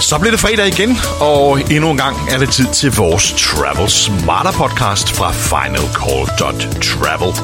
Så 0.00 0.18
bliver 0.18 0.30
det 0.30 0.40
fredag 0.40 0.68
igen, 0.68 0.98
og 1.20 1.60
endnu 1.70 1.90
en 1.90 1.96
gang 1.96 2.16
er 2.30 2.38
det 2.38 2.50
tid 2.50 2.66
til 2.72 2.96
vores 2.96 3.32
Travel 3.32 3.88
Smarter 3.88 4.52
podcast 4.52 5.12
fra 5.12 5.32
finalcall.travel. 5.32 7.34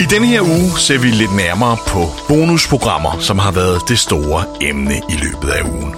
I 0.00 0.04
denne 0.04 0.26
her 0.26 0.40
uge 0.40 0.78
ser 0.78 0.98
vi 0.98 1.08
lidt 1.08 1.36
nærmere 1.36 1.76
på 1.86 2.06
bonusprogrammer, 2.28 3.18
som 3.20 3.38
har 3.38 3.50
været 3.50 3.82
det 3.88 3.98
store 3.98 4.44
emne 4.60 5.00
i 5.08 5.16
løbet 5.22 5.48
af 5.48 5.62
ugen. 5.62 5.94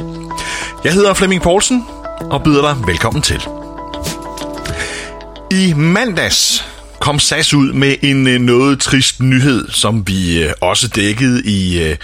Jeg 0.84 0.92
hedder 0.92 1.14
Flemming 1.14 1.42
Poulsen 1.42 1.86
og 2.30 2.42
byder 2.42 2.60
dig 2.60 2.86
velkommen 2.86 3.22
til. 3.22 3.63
I 5.54 5.72
mandags 5.72 6.64
kom 7.00 7.18
SAS 7.18 7.54
ud 7.54 7.72
med 7.72 7.96
en 8.02 8.26
øh, 8.26 8.40
noget 8.40 8.80
trist 8.80 9.20
nyhed, 9.20 9.70
som 9.70 10.08
vi 10.08 10.42
øh, 10.42 10.52
også 10.60 10.88
dækkede 10.88 11.42
i 11.44 11.82
øh, 11.82 11.96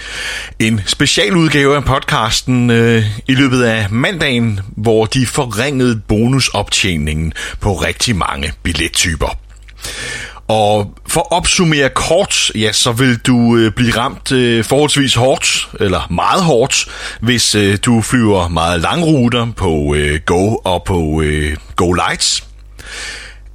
en 0.59 0.81
specialudgave 0.85 1.75
af 1.75 1.85
podcasten 1.85 2.69
øh, 2.69 3.05
i 3.27 3.33
løbet 3.33 3.63
af 3.63 3.87
mandagen, 3.89 4.59
hvor 4.77 5.05
de 5.05 5.25
forringede 5.25 6.01
bonusoptjeningen 6.07 7.33
på 7.59 7.73
rigtig 7.73 8.15
mange 8.15 8.53
billettyper. 8.63 9.37
Og 10.47 10.97
for 11.07 11.19
at 11.19 11.31
opsummere 11.31 11.89
kort, 11.89 12.51
ja, 12.55 12.71
så 12.71 12.91
vil 12.91 13.17
du 13.17 13.57
øh, 13.57 13.71
blive 13.71 13.91
ramt 13.97 14.31
øh, 14.31 14.63
forholdsvis 14.63 15.15
hårdt, 15.15 15.69
eller 15.79 16.07
meget 16.09 16.43
hårdt, 16.43 16.85
hvis 17.21 17.55
øh, 17.55 17.77
du 17.85 18.01
flyver 18.01 18.47
meget 18.47 18.81
langruter 18.81 19.47
på 19.57 19.95
øh, 19.95 20.19
Go 20.25 20.55
og 20.55 20.83
på 20.83 21.21
øh, 21.21 21.57
Go 21.75 21.93
Lights. 21.93 22.43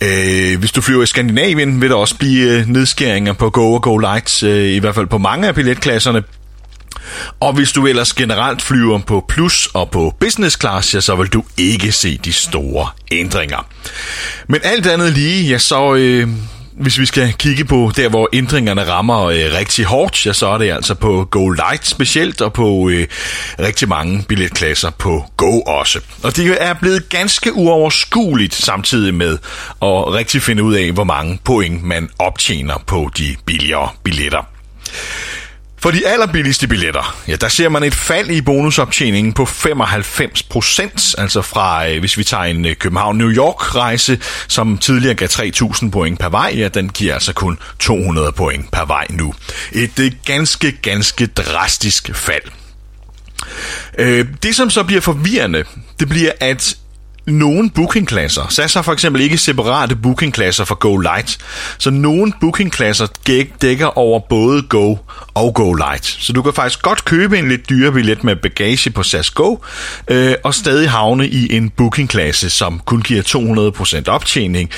Øh, 0.01 0.59
hvis 0.59 0.73
du 0.73 0.81
flyver 0.81 1.03
i 1.03 1.07
Skandinavien, 1.07 1.81
vil 1.81 1.91
der 1.91 1.97
også 1.97 2.17
blive 2.17 2.51
øh, 2.51 2.69
nedskæringer 2.69 3.33
på 3.33 3.51
Go 3.51 3.73
og 3.73 3.83
Go 3.83 3.99
Lights, 3.99 4.43
øh, 4.43 4.67
i 4.67 4.79
hvert 4.79 4.95
fald 4.95 5.07
på 5.07 5.19
mange 5.19 5.49
af 5.49 5.55
billetklasserne. 5.55 6.23
Og 7.41 7.53
hvis 7.53 7.73
du 7.73 7.87
ellers 7.87 8.13
generelt 8.13 8.63
flyver 8.63 8.99
på 8.99 9.25
plus 9.29 9.69
og 9.75 9.91
på 9.91 10.15
business 10.21 10.61
class, 10.61 10.95
ja, 10.95 11.01
så 11.01 11.17
vil 11.17 11.29
du 11.29 11.43
ikke 11.57 11.93
se 11.93 12.19
de 12.25 12.33
store 12.33 12.89
ændringer. 13.13 13.67
Men 14.49 14.61
alt 14.65 14.87
andet 14.87 15.13
lige, 15.13 15.49
ja, 15.49 15.59
så, 15.59 15.95
øh, 15.95 16.29
hvis 16.81 16.99
vi 16.99 17.07
skal 17.07 17.33
kigge 17.33 17.65
på 17.65 17.93
der, 17.97 18.09
hvor 18.09 18.29
ændringerne 18.33 18.89
rammer 18.89 19.25
øh, 19.25 19.53
rigtig 19.59 19.85
hårdt, 19.85 20.27
ja, 20.27 20.33
så 20.33 20.47
er 20.47 20.59
det 20.59 20.73
altså 20.73 20.95
på 20.95 21.29
Go 21.31 21.49
Light 21.51 21.87
specielt, 21.87 22.41
og 22.41 22.53
på 22.53 22.89
øh, 22.89 23.07
rigtig 23.59 23.89
mange 23.89 24.25
billetklasser 24.29 24.91
på 24.91 25.25
Go 25.37 25.61
også. 25.61 26.01
Og 26.23 26.37
det 26.37 26.57
er 26.61 26.75
blevet 26.75 27.09
ganske 27.09 27.53
uoverskueligt 27.53 28.55
samtidig 28.55 29.15
med 29.15 29.39
at 29.83 30.15
rigtig 30.15 30.43
finde 30.43 30.63
ud 30.63 30.75
af, 30.75 30.93
hvor 30.93 31.05
mange 31.05 31.39
point 31.45 31.83
man 31.83 32.09
optjener 32.19 32.83
på 32.87 33.11
de 33.19 33.37
billigere 33.45 33.89
billetter. 34.05 34.47
For 35.87 35.91
de 35.91 36.07
allerbilligste 36.07 36.69
billetter, 36.69 37.17
ja, 37.29 37.37
der 37.37 37.49
ser 37.49 37.69
man 37.69 37.83
et 37.83 37.95
fald 37.95 38.31
i 38.31 38.41
bonusoptjeningen 38.41 39.33
på 39.33 39.45
95 39.45 40.43
procent, 40.43 41.15
altså 41.19 41.43
fra, 41.43 41.89
øh, 41.89 42.01
hvis 42.01 42.19
vi 42.19 42.25
tager 42.25 42.43
en 42.43 42.67
øh, 42.67 42.77
København-New 42.77 43.31
York-rejse, 43.31 44.19
som 44.49 44.79
tidligere 44.79 45.15
gav 45.15 45.29
3.000 45.29 45.91
point 45.91 46.19
per 46.19 46.29
vej, 46.29 46.53
ja, 46.57 46.69
den 46.69 46.89
giver 46.89 47.15
altså 47.15 47.33
kun 47.33 47.59
200 47.79 48.33
point 48.33 48.71
per 48.71 48.85
vej 48.85 49.07
nu. 49.11 49.35
Et 49.73 49.99
øh, 49.99 50.13
ganske, 50.25 50.73
ganske 50.73 51.27
drastisk 51.27 52.11
fald. 52.15 52.45
Øh, 53.99 54.27
det, 54.43 54.57
som 54.57 54.71
så 54.71 54.85
bliver 54.85 55.01
forvirrende, 55.01 55.65
det 56.01 56.09
bliver, 56.09 56.33
at 56.41 56.77
nogle 57.27 57.71
bookingklasser. 57.71 58.47
SAS 58.49 58.75
har 58.75 58.83
for 58.83 58.93
eksempel 58.93 59.23
ikke 59.23 59.39
separate 59.39 59.97
bookingklasser 59.97 60.65
for 60.65 60.75
Go 60.75 60.97
Light, 60.97 61.39
så 61.79 61.91
nogle 61.91 62.33
bookingklasser 62.41 63.07
dækker 63.63 63.99
over 63.99 64.21
både 64.21 64.63
Go 64.63 64.97
og 65.35 65.55
Go 65.55 65.73
Light. 65.73 66.07
Så 66.07 66.33
du 66.33 66.43
kan 66.43 66.53
faktisk 66.53 66.83
godt 66.83 67.05
købe 67.05 67.39
en 67.39 67.49
lidt 67.49 67.69
dyre 67.69 67.93
billet 67.93 68.25
med 68.25 68.37
bagage 68.37 68.91
på 68.91 69.03
SAS 69.03 69.31
Go, 69.31 69.57
øh, 70.09 70.35
og 70.45 70.55
stadig 70.55 70.91
havne 70.91 71.29
i 71.29 71.57
en 71.57 71.71
bookingklasse, 71.71 72.51
som 72.51 72.81
kun 72.85 73.03
giver 73.03 73.23
200% 74.03 74.09
optjening. 74.09 74.71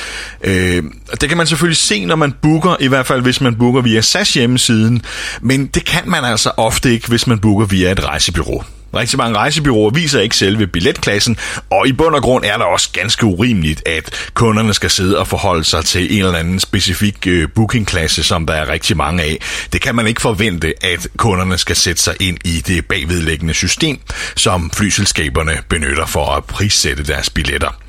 Øh, 0.44 0.82
det 1.20 1.28
kan 1.28 1.38
man 1.38 1.46
selvfølgelig 1.46 1.76
se, 1.78 2.04
når 2.04 2.16
man 2.16 2.34
booker, 2.42 2.76
i 2.80 2.86
hvert 2.86 3.06
fald 3.06 3.22
hvis 3.22 3.40
man 3.40 3.54
booker 3.58 3.80
via 3.80 4.00
SAS 4.00 4.34
hjemmesiden, 4.34 5.02
men 5.40 5.66
det 5.66 5.84
kan 5.84 6.10
man 6.10 6.24
altså 6.24 6.50
ofte 6.56 6.92
ikke, 6.92 7.08
hvis 7.08 7.26
man 7.26 7.38
booker 7.38 7.66
via 7.66 7.92
et 7.92 8.04
rejsebyrå. 8.04 8.64
Rigtig 8.94 9.18
mange 9.18 9.36
rejsebyråer 9.38 9.90
viser 9.90 10.20
ikke 10.20 10.36
selve 10.36 10.66
billetklassen, 10.66 11.36
og 11.70 11.88
i 11.88 11.92
bund 11.92 12.14
og 12.14 12.22
grund 12.22 12.44
er 12.44 12.56
det 12.56 12.66
også 12.66 12.88
ganske 12.92 13.26
urimeligt, 13.26 13.88
at 13.88 14.30
kunderne 14.34 14.74
skal 14.74 14.90
sidde 14.90 15.18
og 15.18 15.28
forholde 15.28 15.64
sig 15.64 15.84
til 15.84 16.18
en 16.18 16.24
eller 16.24 16.38
anden 16.38 16.60
specifik 16.60 17.26
øh, 17.26 17.48
bookingklasse, 17.54 18.22
som 18.22 18.46
der 18.46 18.54
er 18.54 18.68
rigtig 18.68 18.96
mange 18.96 19.22
af. 19.22 19.38
Det 19.72 19.80
kan 19.80 19.94
man 19.94 20.06
ikke 20.06 20.20
forvente, 20.20 20.74
at 20.80 21.08
kunderne 21.16 21.58
skal 21.58 21.76
sætte 21.76 22.02
sig 22.02 22.14
ind 22.20 22.38
i 22.44 22.60
det 22.66 22.86
bagvedliggende 22.86 23.54
system, 23.54 23.98
som 24.36 24.70
flyselskaberne 24.70 25.52
benytter 25.68 26.06
for 26.06 26.26
at 26.26 26.44
prissætte 26.44 27.02
deres 27.02 27.30
billetter. 27.30 27.80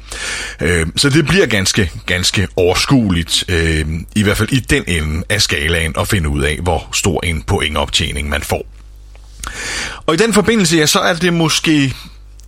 Øh, 0.62 0.88
så 0.96 1.09
det 1.09 1.26
bliver 1.26 1.46
ganske, 1.46 1.92
ganske 2.06 2.48
overskueligt, 2.56 3.44
øh, 3.50 3.86
i 4.16 4.24
hvert 4.24 4.38
fald 4.38 4.50
i 4.52 4.59
den 4.59 4.84
ende 4.88 5.24
af 5.30 5.42
skalaen, 5.42 5.94
at 6.00 6.08
finde 6.08 6.30
ud 6.30 6.42
af, 6.42 6.59
hvor 6.62 6.88
stor 6.94 7.26
en 7.26 7.42
pointoptjening 7.42 8.30
man 8.30 8.42
får. 8.42 8.66
Og 10.09 10.16
i 10.16 10.18
den 10.18 10.34
forbindelse, 10.34 10.78
ja, 10.78 10.86
så 10.86 11.00
er 11.00 11.14
det 11.14 11.34
måske 11.34 11.94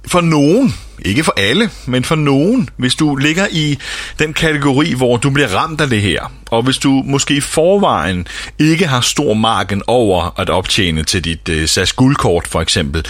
for 0.07 0.22
nogen, 0.22 0.75
ikke 1.05 1.23
for 1.23 1.33
alle, 1.38 1.69
men 1.85 2.03
for 2.03 2.16
nogen, 2.16 2.69
hvis 2.77 2.95
du 2.95 3.16
ligger 3.16 3.47
i 3.51 3.77
den 4.19 4.33
kategori, 4.33 4.94
hvor 4.94 5.17
du 5.17 5.29
bliver 5.29 5.55
ramt 5.55 5.81
af 5.81 5.89
det 5.89 6.01
her, 6.01 6.31
og 6.51 6.63
hvis 6.63 6.77
du 6.77 6.89
måske 6.89 7.33
i 7.33 7.39
forvejen 7.39 8.27
ikke 8.59 8.88
har 8.88 9.01
stor 9.01 9.33
marken 9.33 9.81
over 9.88 10.39
at 10.39 10.49
optjene 10.49 11.03
til 11.03 11.23
dit 11.23 11.49
øh, 11.49 11.67
SAS 11.67 11.94
guldkort 11.94 12.47
for 12.47 12.61
eksempel, 12.61 13.05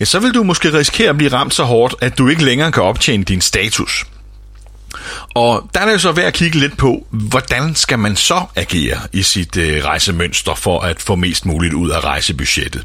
ja, 0.00 0.04
så 0.04 0.18
vil 0.18 0.34
du 0.34 0.42
måske 0.42 0.78
risikere 0.78 1.10
at 1.10 1.16
blive 1.16 1.32
ramt 1.32 1.54
så 1.54 1.62
hårdt, 1.62 1.94
at 2.00 2.18
du 2.18 2.28
ikke 2.28 2.44
længere 2.44 2.72
kan 2.72 2.82
optjene 2.82 3.24
din 3.24 3.40
status. 3.40 4.06
Og 5.34 5.70
der 5.74 5.80
er 5.80 5.84
det 5.84 5.92
jo 5.92 5.98
så 5.98 6.12
værd 6.12 6.26
at 6.26 6.32
kigge 6.32 6.58
lidt 6.58 6.76
på, 6.76 7.06
hvordan 7.10 7.74
skal 7.74 7.98
man 7.98 8.16
så 8.16 8.42
agere 8.56 8.98
i 9.12 9.22
sit 9.22 9.56
øh, 9.56 9.84
rejsemønster 9.84 10.54
for 10.54 10.80
at 10.80 11.02
få 11.02 11.14
mest 11.14 11.46
muligt 11.46 11.74
ud 11.74 11.90
af 11.90 12.04
rejsebudgettet. 12.04 12.84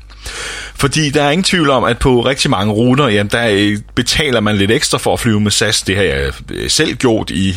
Fordi 0.75 1.09
der 1.09 1.23
er 1.23 1.31
ingen 1.31 1.43
tvivl 1.43 1.69
om, 1.69 1.83
at 1.83 1.99
på 1.99 2.21
rigtig 2.21 2.49
mange 2.49 2.73
ruter, 2.73 3.07
jamen, 3.07 3.31
der 3.31 3.47
øh, 3.51 3.77
betaler 3.95 4.39
man 4.39 4.57
lidt 4.57 4.71
ekstra 4.71 4.97
for 4.97 5.13
at 5.13 5.19
flyve 5.19 5.39
med 5.39 5.51
SAS. 5.51 5.81
Det 5.81 5.95
har 5.95 6.03
jeg 6.03 6.31
øh, 6.51 6.69
selv 6.69 6.95
gjort 6.95 7.29
i 7.29 7.55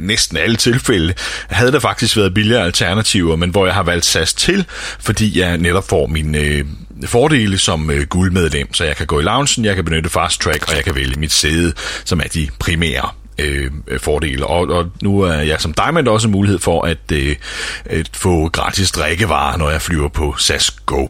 næsten 0.00 0.36
alle 0.36 0.56
tilfælde. 0.56 1.14
Havde 1.48 1.72
der 1.72 1.80
faktisk 1.80 2.16
været 2.16 2.34
billigere 2.34 2.64
alternativer, 2.64 3.36
men 3.36 3.50
hvor 3.50 3.66
jeg 3.66 3.74
har 3.74 3.82
valgt 3.82 4.06
SAS 4.06 4.34
til, 4.34 4.64
fordi 5.00 5.40
jeg 5.40 5.58
netop 5.58 5.88
får 5.88 6.06
min 6.06 6.34
øh, 6.34 6.64
fordele 7.04 7.58
som 7.58 7.90
øh, 7.90 8.06
guldmedlem, 8.06 8.74
så 8.74 8.84
jeg 8.84 8.96
kan 8.96 9.06
gå 9.06 9.20
i 9.20 9.22
loungen, 9.22 9.64
jeg 9.64 9.74
kan 9.74 9.84
benytte 9.84 10.10
fast 10.10 10.40
track, 10.40 10.68
og 10.68 10.76
jeg 10.76 10.84
kan 10.84 10.94
vælge 10.94 11.20
mit 11.20 11.32
sæde, 11.32 11.72
som 12.04 12.20
er 12.20 12.28
de 12.34 12.48
primære 12.58 13.10
øh, 13.38 13.70
fordele. 13.98 14.46
Og, 14.46 14.68
og 14.68 14.90
nu 15.02 15.20
er 15.20 15.34
jeg 15.34 15.60
som 15.60 15.72
Diamond 15.74 16.08
også 16.08 16.28
mulighed 16.28 16.58
for 16.58 16.82
at, 16.82 17.12
øh, 17.12 17.36
at 17.84 18.10
få 18.12 18.48
gratis 18.48 18.90
drikkevarer, 18.90 19.56
når 19.56 19.70
jeg 19.70 19.82
flyver 19.82 20.08
på 20.08 20.34
SAS 20.38 20.70
Go. 20.70 21.06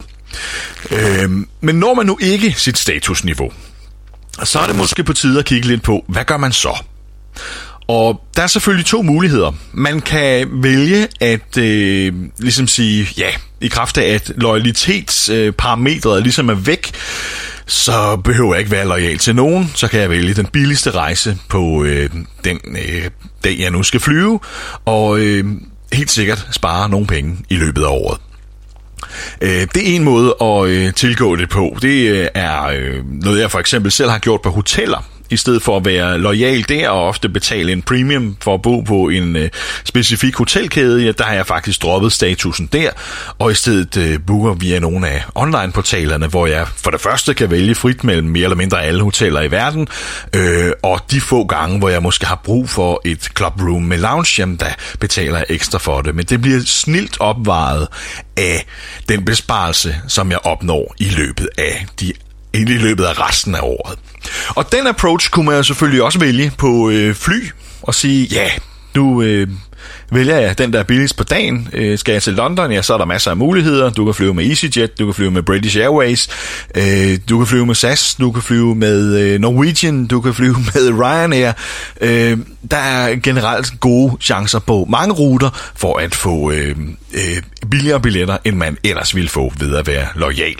Øh, 0.91 1.29
men 1.61 1.75
når 1.75 1.93
man 1.93 2.05
nu 2.05 2.17
ikke 2.21 2.53
sit 2.57 2.77
statusniveau, 2.77 3.51
så 4.43 4.59
er 4.59 4.67
det 4.67 4.75
måske 4.75 5.03
på 5.03 5.13
tide 5.13 5.39
at 5.39 5.45
kigge 5.45 5.67
lidt 5.67 5.83
på, 5.83 6.05
hvad 6.07 6.25
gør 6.25 6.37
man 6.37 6.51
så? 6.51 6.83
Og 7.87 8.21
der 8.35 8.43
er 8.43 8.47
selvfølgelig 8.47 8.85
to 8.85 9.01
muligheder. 9.01 9.51
Man 9.73 10.01
kan 10.01 10.47
vælge 10.51 11.07
at 11.19 11.57
øh, 11.57 12.13
ligesom 12.39 12.67
sige, 12.67 13.07
ja, 13.17 13.29
i 13.61 13.67
kraft 13.67 13.97
af 13.97 14.13
at 14.13 14.31
lojalitetsparametret 14.35 16.17
øh, 16.17 16.23
ligesom 16.23 16.49
er 16.49 16.53
væk, 16.53 16.91
så 17.67 18.15
behøver 18.15 18.53
jeg 18.53 18.59
ikke 18.59 18.71
være 18.71 18.87
lojal 18.87 19.17
til 19.17 19.35
nogen. 19.35 19.71
Så 19.75 19.87
kan 19.87 19.99
jeg 19.99 20.09
vælge 20.09 20.33
den 20.33 20.45
billigste 20.45 20.91
rejse 20.91 21.37
på 21.49 21.83
øh, 21.83 22.09
den 22.43 22.59
øh, 22.65 23.09
dag, 23.43 23.59
jeg 23.59 23.71
nu 23.71 23.83
skal 23.83 23.99
flyve, 23.99 24.39
og 24.85 25.19
øh, 25.19 25.45
helt 25.93 26.11
sikkert 26.11 26.47
spare 26.51 26.89
nogle 26.89 27.07
penge 27.07 27.37
i 27.49 27.55
løbet 27.55 27.83
af 27.83 27.89
året. 27.89 28.19
Øh, 29.41 29.49
det 29.49 29.91
er 29.91 29.95
en 29.95 30.03
måde 30.03 30.35
at 30.41 30.65
øh, 30.65 30.93
tilgå 30.93 31.35
det 31.35 31.49
på. 31.49 31.77
Det 31.81 32.09
øh, 32.09 32.27
er 32.33 32.67
øh, 32.67 33.05
noget, 33.23 33.39
jeg 33.39 33.51
for 33.51 33.59
eksempel 33.59 33.91
selv 33.91 34.09
har 34.09 34.19
gjort 34.19 34.41
på 34.41 34.49
hoteller 34.49 35.03
i 35.29 35.37
stedet 35.37 35.61
for 35.61 35.77
at 35.77 35.85
være 35.85 36.17
lojal 36.17 36.65
der 36.69 36.89
og 36.89 37.07
ofte 37.07 37.29
betale 37.29 37.71
en 37.71 37.81
premium 37.81 38.37
for 38.41 38.53
at 38.53 38.61
bo 38.61 38.81
på 38.81 39.09
en 39.09 39.35
øh, 39.35 39.49
specifik 39.83 40.35
hotelkæde, 40.35 41.03
ja, 41.03 41.11
der 41.11 41.23
har 41.23 41.33
jeg 41.33 41.47
faktisk 41.47 41.81
droppet 41.81 42.11
statusen 42.11 42.69
der, 42.71 42.89
og 43.39 43.51
i 43.51 43.55
stedet 43.55 43.97
øh, 43.97 44.19
booker 44.27 44.53
via 44.53 44.79
nogle 44.79 45.07
af 45.07 45.23
online-portalerne, 45.35 46.27
hvor 46.27 46.47
jeg 46.47 46.67
for 46.67 46.91
det 46.91 47.01
første 47.01 47.33
kan 47.33 47.51
vælge 47.51 47.75
frit 47.75 48.03
mellem 48.03 48.27
mere 48.27 48.43
eller 48.43 48.57
mindre 48.57 48.83
alle 48.83 49.03
hoteller 49.03 49.41
i 49.41 49.51
verden, 49.51 49.87
øh, 50.33 50.71
og 50.83 50.99
de 51.11 51.21
få 51.21 51.45
gange, 51.45 51.79
hvor 51.79 51.89
jeg 51.89 52.03
måske 52.03 52.25
har 52.25 52.41
brug 52.43 52.69
for 52.69 53.01
et 53.05 53.29
clubroom 53.37 53.81
med 53.81 53.97
lounge, 53.97 54.35
jamen 54.39 54.55
der 54.55 54.69
betaler 54.99 55.37
jeg 55.37 55.45
ekstra 55.49 55.79
for 55.79 56.01
det, 56.01 56.15
men 56.15 56.25
det 56.25 56.41
bliver 56.41 56.59
snilt 56.65 57.17
opvejet 57.19 57.87
af 58.37 58.65
den 59.09 59.25
besparelse, 59.25 59.95
som 60.07 60.31
jeg 60.31 60.39
opnår 60.43 60.95
i 60.97 61.09
løbet 61.09 61.49
af 61.57 61.85
de 61.99 62.13
i 62.61 62.77
løbet 62.77 63.03
af 63.03 63.27
resten 63.27 63.55
af 63.55 63.59
året. 63.61 63.99
Og 64.49 64.71
den 64.71 64.87
approach 64.87 65.29
kunne 65.29 65.45
man 65.45 65.55
jo 65.55 65.63
selvfølgelig 65.63 66.03
også 66.03 66.19
vælge 66.19 66.51
på 66.57 66.89
øh, 66.89 67.15
fly, 67.15 67.49
og 67.81 67.95
sige, 67.95 68.25
ja, 68.25 68.49
nu 68.95 69.21
øh, 69.21 69.47
vælger 70.11 70.37
jeg 70.37 70.57
den, 70.57 70.73
der 70.73 70.79
er 70.79 70.83
billigst 70.83 71.17
på 71.17 71.23
dagen. 71.23 71.69
Øh, 71.73 71.97
skal 71.97 72.11
jeg 72.11 72.23
til 72.23 72.33
London, 72.33 72.71
ja, 72.71 72.81
så 72.81 72.93
er 72.93 72.97
der 72.97 73.05
masser 73.05 73.31
af 73.31 73.37
muligheder. 73.37 73.89
Du 73.89 74.05
kan 74.05 74.13
flyve 74.13 74.33
med 74.33 74.45
EasyJet, 74.45 74.99
du 74.99 75.05
kan 75.05 75.13
flyve 75.13 75.31
med 75.31 75.43
British 75.43 75.77
Airways, 75.77 76.29
øh, 76.75 77.19
du 77.29 77.37
kan 77.37 77.47
flyve 77.47 77.65
med 77.65 77.75
SAS, 77.75 78.15
du 78.15 78.31
kan 78.31 78.41
flyve 78.43 78.75
med 78.75 79.19
øh, 79.19 79.39
Norwegian, 79.39 80.07
du 80.07 80.21
kan 80.21 80.33
flyve 80.33 80.55
med 80.73 80.99
Ryanair. 80.99 81.51
Øh, 82.01 82.37
der 82.71 82.77
er 82.77 83.15
generelt 83.15 83.79
gode 83.79 84.17
chancer 84.21 84.59
på 84.59 84.85
mange 84.89 85.13
ruter 85.13 85.49
for 85.75 85.97
at 85.97 86.15
få 86.15 86.51
øh, 86.51 86.75
øh, 87.13 87.41
billigere 87.71 88.01
billetter, 88.01 88.37
end 88.45 88.55
man 88.55 88.77
ellers 88.83 89.15
ville 89.15 89.29
få 89.29 89.53
ved 89.59 89.75
at 89.75 89.87
være 89.87 90.07
lojal. 90.15 90.55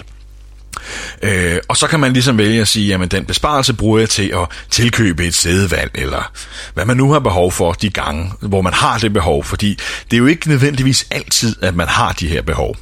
Øh, 1.21 1.57
og 1.67 1.77
så 1.77 1.87
kan 1.87 1.99
man 1.99 2.13
ligesom 2.13 2.37
vælge 2.37 2.61
at 2.61 2.67
sige, 2.67 2.87
jamen 2.87 3.09
den 3.09 3.25
besparelse 3.25 3.73
bruger 3.73 3.99
jeg 3.99 4.09
til 4.09 4.33
at 4.33 4.47
tilkøbe 4.69 5.25
et 5.25 5.35
sædevalg, 5.35 5.91
eller 5.95 6.31
hvad 6.73 6.85
man 6.85 6.97
nu 6.97 7.11
har 7.11 7.19
behov 7.19 7.51
for 7.51 7.71
de 7.73 7.89
gange, 7.89 8.31
hvor 8.41 8.61
man 8.61 8.73
har 8.73 8.97
det 8.97 9.13
behov, 9.13 9.43
fordi 9.43 9.79
det 10.11 10.13
er 10.13 10.17
jo 10.17 10.25
ikke 10.25 10.49
nødvendigvis 10.49 11.07
altid, 11.11 11.55
at 11.61 11.75
man 11.75 11.87
har 11.87 12.11
de 12.11 12.27
her 12.27 12.41
behov. 12.41 12.75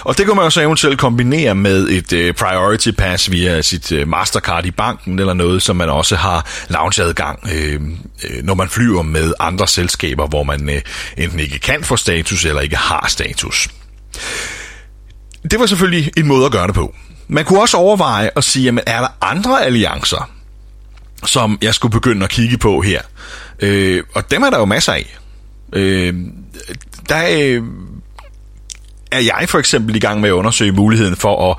Og 0.00 0.18
det 0.18 0.26
kan 0.26 0.36
man 0.36 0.44
jo 0.44 0.50
så 0.50 0.60
eventuelt 0.60 0.98
kombinere 0.98 1.54
med 1.54 1.88
et 1.88 2.12
øh, 2.12 2.34
priority 2.34 2.90
pass 2.90 3.30
via 3.30 3.62
sit 3.62 3.92
øh, 3.92 4.08
Mastercard 4.08 4.66
i 4.66 4.70
banken, 4.70 5.18
eller 5.18 5.34
noget, 5.34 5.62
som 5.62 5.76
man 5.76 5.88
også 5.88 6.16
har 6.16 6.46
loungeadgang, 6.68 7.38
øh, 7.54 7.80
øh, 8.24 8.44
når 8.44 8.54
man 8.54 8.68
flyver 8.68 9.02
med 9.02 9.32
andre 9.40 9.68
selskaber, 9.68 10.26
hvor 10.26 10.42
man 10.42 10.70
øh, 10.70 10.80
enten 11.16 11.40
ikke 11.40 11.58
kan 11.58 11.84
få 11.84 11.96
status, 11.96 12.44
eller 12.44 12.60
ikke 12.60 12.76
har 12.76 13.06
status. 13.08 13.68
Det 15.50 15.60
var 15.60 15.66
selvfølgelig 15.66 16.12
en 16.16 16.26
måde 16.26 16.46
at 16.46 16.52
gøre 16.52 16.66
det 16.66 16.74
på. 16.74 16.94
Man 17.28 17.44
kunne 17.44 17.60
også 17.60 17.76
overveje 17.76 18.30
at 18.36 18.44
sige, 18.44 18.64
jamen 18.64 18.84
er 18.86 19.00
der 19.00 19.08
andre 19.20 19.64
alliancer, 19.64 20.30
som 21.24 21.58
jeg 21.62 21.74
skulle 21.74 21.92
begynde 21.92 22.24
at 22.24 22.30
kigge 22.30 22.58
på 22.58 22.80
her? 22.80 23.00
Øh, 23.60 24.02
og 24.14 24.30
dem 24.30 24.42
er 24.42 24.50
der 24.50 24.58
jo 24.58 24.64
masser 24.64 24.92
af. 24.92 25.18
Øh, 25.72 26.14
der 27.08 27.16
er, 27.16 27.60
er 29.12 29.20
jeg 29.20 29.44
for 29.48 29.58
eksempel 29.58 29.96
i 29.96 29.98
gang 29.98 30.20
med 30.20 30.28
at 30.28 30.32
undersøge 30.32 30.72
muligheden 30.72 31.16
for 31.16 31.50
at 31.50 31.56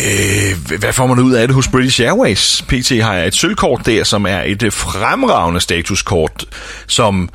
Øh, 0.00 0.78
hvad 0.78 0.92
får 0.92 1.06
man 1.06 1.18
ud 1.18 1.32
af 1.32 1.48
det 1.48 1.54
hos 1.54 1.68
British 1.68 2.00
Airways? 2.00 2.62
PT 2.68 2.90
har 3.02 3.14
jeg 3.14 3.26
et 3.26 3.34
sølvkort 3.34 3.86
der, 3.86 4.04
som 4.04 4.26
er 4.26 4.42
et 4.42 4.62
øh, 4.62 4.72
fremragende 4.72 5.60
statuskort, 5.60 6.44
som 6.86 7.28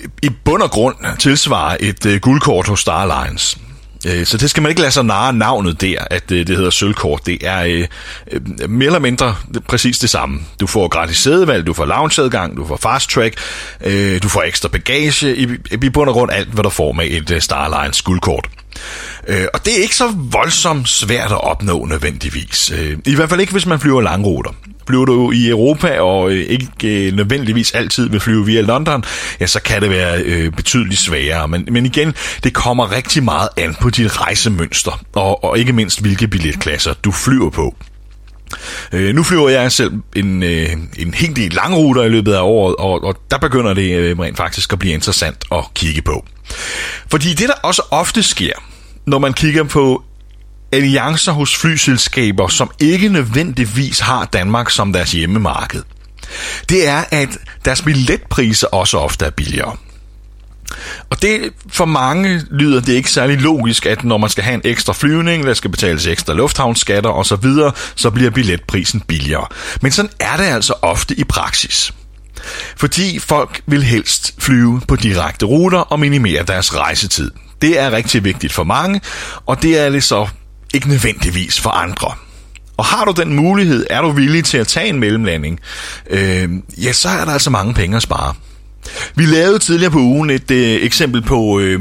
øh, 0.00 0.08
i 0.22 0.30
bund 0.44 0.62
og 0.62 0.70
grund 0.70 0.96
tilsvarer 1.18 1.76
et 1.80 2.06
øh, 2.06 2.20
guldkort 2.20 2.68
hos 2.68 2.80
Star 2.80 3.02
Alliance. 3.02 3.58
Øh, 4.06 4.26
så 4.26 4.36
det 4.36 4.50
skal 4.50 4.62
man 4.62 4.70
ikke 4.70 4.80
lade 4.80 4.92
sig 4.92 5.04
narre 5.04 5.32
navnet 5.32 5.80
der, 5.80 6.04
at 6.10 6.30
øh, 6.32 6.46
det 6.46 6.56
hedder 6.56 6.70
sølvkort. 6.70 7.26
Det 7.26 7.38
er 7.42 7.64
øh, 7.64 7.86
øh, 8.32 8.70
mere 8.70 8.86
eller 8.86 8.98
mindre 8.98 9.36
præcis 9.68 9.98
det 9.98 10.10
samme. 10.10 10.40
Du 10.60 10.66
får 10.66 10.88
gratis 10.88 11.16
sædevalg, 11.16 11.66
du 11.66 11.72
får 11.72 11.84
loungeadgang, 11.84 12.56
du 12.56 12.66
får 12.66 12.76
fast 12.76 13.10
track, 13.10 13.38
øh, 13.84 14.22
du 14.22 14.28
får 14.28 14.42
ekstra 14.42 14.68
bagage, 14.68 15.36
i, 15.36 15.48
i 15.70 15.88
bund 15.88 16.08
og 16.08 16.14
grund 16.14 16.32
alt, 16.32 16.48
hvad 16.48 16.64
du 16.64 16.70
får 16.70 16.92
med 16.92 17.06
et 17.06 17.30
øh, 17.30 17.36
uh, 17.36 17.40
Star 17.40 18.02
guldkort. 18.04 18.48
Øh, 19.28 19.46
og 19.54 19.64
det 19.64 19.78
er 19.78 19.82
ikke 19.82 19.96
så 19.96 20.12
voldsomt 20.16 20.88
svært 20.88 21.32
at 21.32 21.44
opnå 21.44 21.84
nødvendigvis. 21.84 22.72
Øh, 22.78 22.98
I 23.06 23.14
hvert 23.14 23.28
fald 23.28 23.40
ikke, 23.40 23.52
hvis 23.52 23.66
man 23.66 23.80
flyver 23.80 24.00
langruter. 24.00 24.50
Flyver 24.86 25.04
du 25.04 25.30
i 25.32 25.48
Europa 25.48 26.00
og 26.00 26.30
øh, 26.30 26.44
ikke 26.44 27.06
øh, 27.06 27.12
nødvendigvis 27.12 27.72
altid 27.72 28.08
vil 28.08 28.20
flyve 28.20 28.46
via 28.46 28.60
London, 28.60 29.04
ja, 29.40 29.46
så 29.46 29.62
kan 29.62 29.82
det 29.82 29.90
være 29.90 30.22
øh, 30.22 30.52
betydeligt 30.52 31.00
sværere. 31.00 31.48
Men, 31.48 31.68
men 31.70 31.86
igen, 31.86 32.14
det 32.44 32.52
kommer 32.54 32.92
rigtig 32.92 33.22
meget 33.22 33.48
an 33.56 33.76
på 33.80 33.90
dit 33.90 34.20
rejsemønster, 34.20 35.04
og, 35.14 35.44
og 35.44 35.58
ikke 35.58 35.72
mindst 35.72 36.00
hvilke 36.00 36.28
billetklasser 36.28 36.94
du 37.04 37.12
flyver 37.12 37.50
på. 37.50 37.74
Øh, 38.92 39.14
nu 39.14 39.22
flyver 39.22 39.48
jeg 39.48 39.72
selv 39.72 39.92
en, 40.16 40.42
øh, 40.42 40.68
en 40.98 41.14
hel 41.14 41.36
del 41.36 41.52
langruter 41.52 42.02
i 42.02 42.08
løbet 42.08 42.32
af 42.32 42.40
året, 42.40 42.76
og, 42.76 43.04
og 43.04 43.16
der 43.30 43.38
begynder 43.38 43.74
det 43.74 43.96
øh, 43.96 44.18
rent 44.18 44.36
faktisk 44.36 44.72
at 44.72 44.78
blive 44.78 44.94
interessant 44.94 45.44
at 45.52 45.64
kigge 45.74 46.02
på. 46.02 46.26
Fordi 47.10 47.34
det, 47.34 47.48
der 47.48 47.54
også 47.62 47.82
ofte 47.90 48.22
sker, 48.22 48.52
når 49.06 49.18
man 49.18 49.32
kigger 49.32 49.64
på 49.64 50.02
alliancer 50.72 51.32
hos 51.32 51.56
flyselskaber, 51.56 52.48
som 52.48 52.70
ikke 52.80 53.08
nødvendigvis 53.08 53.98
har 54.00 54.24
Danmark 54.24 54.70
som 54.70 54.92
deres 54.92 55.12
hjemmemarked, 55.12 55.82
det 56.68 56.88
er, 56.88 57.04
at 57.10 57.28
deres 57.64 57.82
billetpriser 57.82 58.66
også 58.66 58.98
ofte 58.98 59.24
er 59.24 59.30
billigere. 59.30 59.76
Og 61.10 61.22
det 61.22 61.52
for 61.68 61.84
mange 61.84 62.42
lyder 62.50 62.80
det 62.80 62.92
ikke 62.92 63.10
særlig 63.10 63.40
logisk, 63.40 63.86
at 63.86 64.04
når 64.04 64.18
man 64.18 64.30
skal 64.30 64.44
have 64.44 64.54
en 64.54 64.60
ekstra 64.64 64.92
flyvning, 64.92 65.46
der 65.46 65.54
skal 65.54 65.70
betales 65.70 66.06
ekstra 66.06 66.34
lufthavnsskatter 66.34 67.10
osv., 67.10 67.44
så 67.94 68.10
bliver 68.10 68.30
billetprisen 68.30 69.00
billigere. 69.00 69.46
Men 69.80 69.92
sådan 69.92 70.10
er 70.20 70.36
det 70.36 70.44
altså 70.44 70.74
ofte 70.82 71.14
i 71.14 71.24
praksis. 71.24 71.92
Fordi 72.76 73.18
folk 73.18 73.60
vil 73.66 73.82
helst 73.82 74.34
flyve 74.38 74.80
på 74.88 74.96
direkte 74.96 75.46
ruter 75.46 75.78
og 75.78 76.00
minimere 76.00 76.42
deres 76.42 76.76
rejsetid. 76.76 77.30
Det 77.62 77.80
er 77.80 77.90
rigtig 77.90 78.24
vigtigt 78.24 78.52
for 78.52 78.64
mange, 78.64 79.00
og 79.46 79.62
det 79.62 79.78
er 79.78 79.90
det 79.90 80.04
så 80.04 80.28
ikke 80.74 80.88
nødvendigvis 80.88 81.60
for 81.60 81.70
andre. 81.70 82.12
Og 82.76 82.84
har 82.84 83.04
du 83.04 83.12
den 83.12 83.34
mulighed, 83.34 83.86
er 83.90 84.02
du 84.02 84.10
villig 84.10 84.44
til 84.44 84.58
at 84.58 84.66
tage 84.66 84.88
en 84.88 85.00
mellemlanding, 85.00 85.60
øh, 86.10 86.48
ja, 86.82 86.92
så 86.92 87.08
er 87.08 87.24
der 87.24 87.32
altså 87.32 87.50
mange 87.50 87.74
penge 87.74 87.96
at 87.96 88.02
spare. 88.02 88.34
Vi 89.14 89.26
lavede 89.26 89.58
tidligere 89.58 89.90
på 89.90 89.98
ugen 89.98 90.30
et 90.30 90.50
øh, 90.50 90.82
eksempel 90.82 91.22
på, 91.22 91.60
øh, 91.60 91.80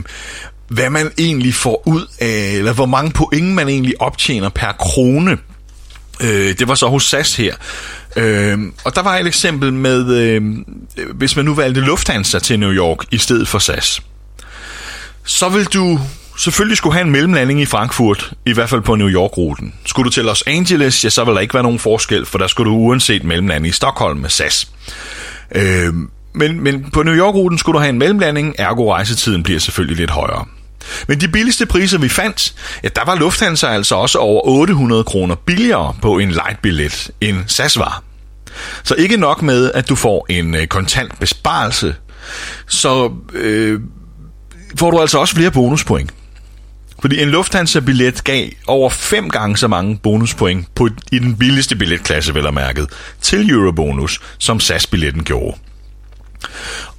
hvad 0.68 0.90
man 0.90 1.12
egentlig 1.18 1.54
får 1.54 1.84
ud 1.88 2.08
af, 2.20 2.52
eller 2.54 2.74
hvor 2.74 2.86
mange 2.86 3.12
point 3.12 3.48
man 3.48 3.70
egentlig 3.70 4.02
optjener 4.02 4.50
per 4.50 4.72
krone. 4.80 5.38
Øh, 6.22 6.58
det 6.60 6.68
var 6.68 6.76
så 6.76 6.88
hos 6.88 7.04
SAS 7.04 7.36
her. 7.36 7.56
Øh, 8.16 8.60
og 8.84 8.96
der 8.96 9.02
var 9.02 9.18
et 9.18 9.28
eksempel 9.28 9.74
med, 9.74 10.16
øh, 10.16 10.42
hvis 11.14 11.36
man 11.36 11.46
nu 11.46 11.54
valgte 11.54 11.82
Lufthansa 11.82 12.40
til 12.40 12.60
New 12.60 12.72
York 12.72 12.98
i 13.12 13.18
stedet 13.18 13.48
for 13.48 13.60
SAS. 13.60 14.02
Så 15.24 15.50
vil 15.50 15.66
du 15.66 16.00
selvfølgelig 16.38 16.78
skulle 16.78 16.94
have 16.94 17.06
en 17.06 17.12
mellemlanding 17.12 17.62
i 17.62 17.66
Frankfurt, 17.66 18.34
i 18.46 18.54
hvert 18.54 18.70
fald 18.70 18.82
på 18.82 18.96
New 18.96 19.10
York-ruten. 19.10 19.74
Skulle 19.86 20.06
du 20.06 20.10
til 20.10 20.26
Los 20.26 20.44
Angeles, 20.48 21.04
ja, 21.04 21.10
så 21.10 21.24
vil 21.24 21.34
der 21.34 21.40
ikke 21.40 21.54
være 21.54 21.64
nogen 21.64 21.80
forskel, 21.80 22.26
for 22.26 22.38
der 22.38 22.48
skulle 22.48 22.72
du 22.72 22.76
uanset 22.76 23.24
mellemlande 23.24 23.70
i 23.70 23.72
Stockholm 23.72 24.20
med 24.20 24.30
SAS. 24.30 24.68
Øh, 25.56 25.94
men, 26.34 26.60
men 26.64 26.92
på 26.94 27.04
New 27.04 27.16
York-ruten 27.16 27.58
skulle 27.58 27.74
du 27.74 27.80
have 27.80 27.90
en 27.90 28.00
mellemlanding, 28.00 28.56
ergo 28.58 28.94
rejsetiden 28.94 29.44
bliver 29.44 29.60
selvfølgelig 29.60 29.98
lidt 29.98 30.12
højere. 30.12 30.46
Men 31.08 31.22
de 31.22 31.28
billigste 31.28 31.66
priser, 31.66 31.98
vi 31.98 32.10
fandt, 32.10 32.56
ja, 32.84 32.90
der 32.96 33.06
var 33.06 33.16
Lufthansa 33.16 33.68
altså 33.68 33.96
også 33.96 34.18
over 34.18 34.42
800 34.46 35.04
kroner 35.04 35.36
billigere 35.36 35.96
på 36.02 36.18
en 36.18 36.32
light-billet 36.32 37.12
end 37.22 37.38
SAS 37.48 37.80
var. 37.80 38.04
Så 38.84 38.96
ikke 38.96 39.18
nok 39.18 39.42
med, 39.42 39.72
at 39.72 39.90
du 39.90 39.96
får 39.96 40.26
en 40.30 40.56
øh, 40.56 40.68
kontant 40.68 41.20
besparelse, 41.20 41.96
så 42.68 43.12
øh, 43.34 43.80
får 44.80 44.92
du 44.92 45.00
altså 45.00 45.20
også 45.20 45.36
flere 45.36 45.52
bonuspoint. 45.52 46.14
Fordi 47.02 47.22
en 47.22 47.30
Lufthansa-billet 47.30 48.24
gav 48.24 48.50
over 48.68 48.90
fem 48.90 49.30
gange 49.30 49.58
så 49.58 49.68
mange 49.68 50.00
bonuspoint 50.04 50.76
på, 50.76 50.90
i 51.12 51.20
den 51.20 51.36
billigste 51.38 51.76
billetklasse, 51.76 52.34
vel 52.34 52.54
mærket, 52.54 52.88
til 53.22 53.52
Eurobonus, 53.52 54.22
som 54.38 54.60
SAS-billetten 54.60 55.24
gjorde. 55.24 55.58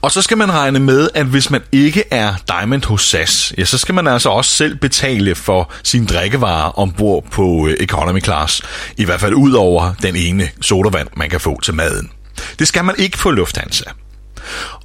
Og 0.03 0.11
så 0.11 0.23
skal 0.23 0.39
man 0.39 0.53
regne 0.53 0.79
med, 0.79 1.09
at 1.15 1.27
hvis 1.27 1.51
man 1.51 1.61
ikke 1.73 2.05
er 2.11 2.35
Diamond 2.49 2.85
hos 2.85 3.03
SAS, 3.03 3.55
ja, 3.59 3.65
så 3.65 3.79
skal 3.79 3.95
man 3.95 4.07
altså 4.07 4.29
også 4.29 4.51
selv 4.51 4.77
betale 4.77 5.35
for 5.35 5.73
sine 5.83 6.07
drikkevarer 6.07 6.79
ombord 6.79 7.25
på 7.31 7.69
øh, 7.69 7.77
economy 7.81 8.23
class. 8.23 8.63
I 8.97 9.05
hvert 9.05 9.21
fald 9.21 9.35
ud 9.35 9.53
over 9.53 9.95
den 10.03 10.17
ene 10.17 10.49
sodavand, 10.61 11.09
man 11.17 11.31
kan 11.31 11.41
få 11.41 11.61
til 11.61 11.75
maden. 11.75 12.11
Det 12.59 12.69
skal 12.69 12.85
man 12.85 12.95
ikke 12.99 13.19
på 13.19 13.31
Lufthansa. 13.31 13.85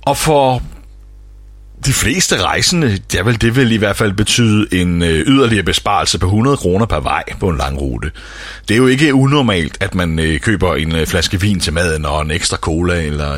Og 0.01 0.17
for 0.17 0.61
de 1.85 1.93
fleste 1.93 2.43
rejsende, 2.43 2.99
ja 3.13 3.23
vil 3.23 3.41
det 3.41 3.55
vil 3.55 3.71
i 3.71 3.77
hvert 3.77 3.95
fald 3.95 4.13
betyde 4.13 4.67
en 4.81 5.01
øh, 5.01 5.19
yderligere 5.27 5.63
besparelse 5.63 6.19
på 6.19 6.25
100 6.25 6.57
kroner 6.57 6.85
per 6.85 6.99
vej 6.99 7.23
på 7.39 7.49
en 7.49 7.57
lang 7.57 7.81
rute. 7.81 8.11
Det 8.67 8.73
er 8.73 8.77
jo 8.77 8.87
ikke 8.87 9.13
unormalt, 9.13 9.77
at 9.79 9.95
man 9.95 10.19
øh, 10.19 10.39
køber 10.39 10.75
en 10.75 10.95
øh, 10.95 11.07
flaske 11.07 11.41
vin 11.41 11.59
til 11.59 11.73
maden 11.73 12.05
og 12.05 12.21
en 12.21 12.31
ekstra 12.31 12.57
cola 12.57 13.01
eller, 13.01 13.37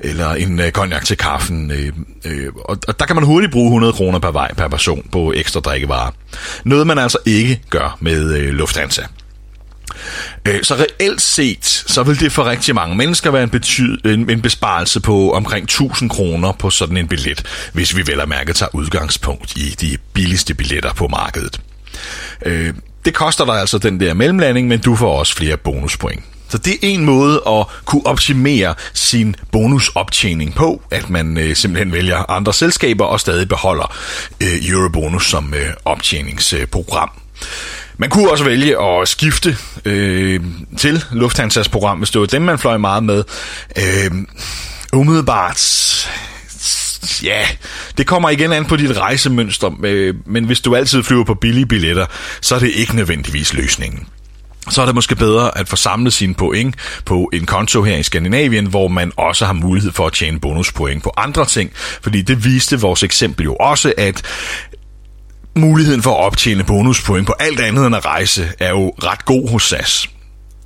eller 0.00 0.30
en 0.30 0.56
konjak 0.56 0.72
cognac 0.72 1.04
til 1.04 1.16
kaffen. 1.16 1.72
Og, 2.64 2.98
der 2.98 3.06
kan 3.06 3.16
man 3.16 3.24
hurtigt 3.24 3.52
bruge 3.52 3.66
100 3.66 3.92
kroner 3.92 4.18
per 4.18 4.30
vej 4.30 4.54
per 4.54 4.68
person 4.68 5.08
på 5.12 5.32
ekstra 5.32 5.60
drikkevarer. 5.60 6.10
Noget 6.64 6.86
man 6.86 6.98
altså 6.98 7.18
ikke 7.26 7.60
gør 7.70 7.96
med 8.00 8.52
Lufthansa. 8.52 9.02
Øh, 10.48 10.62
så 10.62 10.74
reelt 10.74 11.20
set, 11.20 11.84
så 11.86 12.02
vil 12.02 12.20
det 12.20 12.32
for 12.32 12.44
rigtig 12.44 12.74
mange 12.74 12.96
mennesker 12.96 13.30
være 13.30 13.42
en, 13.42 13.50
betyd, 13.50 13.98
en, 14.04 14.30
en 14.30 14.42
besparelse 14.42 15.00
på 15.00 15.32
omkring 15.32 15.64
1000 15.64 16.10
kroner 16.10 16.52
på 16.52 16.70
sådan 16.70 16.96
en 16.96 17.08
billet, 17.08 17.70
hvis 17.72 17.96
vi 17.96 18.06
vel 18.06 18.20
og 18.20 18.28
mærke 18.28 18.52
tager 18.52 18.74
udgangspunkt 18.74 19.56
i 19.56 19.76
de 19.80 19.98
billigste 20.12 20.54
billetter 20.54 20.92
på 20.92 21.08
markedet. 21.08 21.60
Øh, 22.46 22.74
det 23.04 23.14
koster 23.14 23.44
dig 23.44 23.54
altså 23.60 23.78
den 23.78 24.00
der 24.00 24.14
mellemlanding, 24.14 24.68
men 24.68 24.80
du 24.80 24.96
får 24.96 25.18
også 25.18 25.36
flere 25.36 25.56
bonuspoint. 25.56 26.24
Så 26.48 26.58
det 26.58 26.72
er 26.72 26.78
en 26.82 27.04
måde 27.04 27.42
at 27.46 27.66
kunne 27.84 28.06
optimere 28.06 28.74
sin 28.92 29.36
bonusoptjening 29.52 30.54
på, 30.54 30.82
at 30.90 31.10
man 31.10 31.38
øh, 31.38 31.56
simpelthen 31.56 31.92
vælger 31.92 32.30
andre 32.30 32.52
selskaber 32.52 33.04
og 33.04 33.20
stadig 33.20 33.48
beholder 33.48 33.96
øh, 34.40 34.68
Eurobonus 34.68 35.30
som 35.30 35.54
øh, 35.54 35.66
optjeningsprogram. 35.84 37.10
Man 37.98 38.10
kunne 38.10 38.30
også 38.30 38.44
vælge 38.44 38.82
at 38.82 39.08
skifte 39.08 39.56
øh, 39.84 40.40
til 40.76 41.04
Lufthansas 41.12 41.68
program, 41.68 41.98
hvis 41.98 42.10
det 42.10 42.20
var 42.20 42.26
dem, 42.26 42.42
man 42.42 42.58
fløj 42.58 42.76
meget 42.76 43.04
med. 43.04 43.24
Øh, 43.78 44.10
Umiddelbart, 44.92 46.10
ja, 47.22 47.46
det 47.98 48.06
kommer 48.06 48.30
igen 48.30 48.52
an 48.52 48.64
på 48.64 48.76
dit 48.76 48.98
rejsemønster, 48.98 49.70
øh, 49.84 50.14
men 50.26 50.44
hvis 50.44 50.60
du 50.60 50.74
altid 50.74 51.02
flyver 51.02 51.24
på 51.24 51.34
billige 51.34 51.66
billetter, 51.66 52.06
så 52.40 52.54
er 52.54 52.58
det 52.58 52.70
ikke 52.70 52.96
nødvendigvis 52.96 53.54
løsningen 53.54 54.06
så 54.70 54.82
er 54.82 54.86
det 54.86 54.94
måske 54.94 55.16
bedre 55.16 55.58
at 55.58 55.68
få 55.68 55.76
samlet 55.76 56.12
sine 56.12 56.34
point 56.34 56.74
på 57.04 57.30
en 57.32 57.46
konto 57.46 57.82
her 57.82 57.96
i 57.96 58.02
Skandinavien, 58.02 58.66
hvor 58.66 58.88
man 58.88 59.12
også 59.16 59.46
har 59.46 59.52
mulighed 59.52 59.92
for 59.92 60.06
at 60.06 60.12
tjene 60.12 60.40
bonuspoint 60.40 61.02
på 61.02 61.12
andre 61.16 61.46
ting. 61.46 61.70
Fordi 61.74 62.22
det 62.22 62.44
viste 62.44 62.80
vores 62.80 63.02
eksempel 63.02 63.44
jo 63.44 63.54
også, 63.54 63.92
at 63.98 64.22
muligheden 65.56 66.02
for 66.02 66.10
at 66.10 66.24
optjene 66.24 66.64
bonuspoint 66.64 67.26
på 67.26 67.34
alt 67.40 67.60
andet 67.60 67.86
end 67.86 67.96
at 67.96 68.06
rejse 68.06 68.48
er 68.58 68.70
jo 68.70 68.88
ret 68.88 69.24
god 69.24 69.50
hos 69.50 69.62
SAS. 69.62 70.08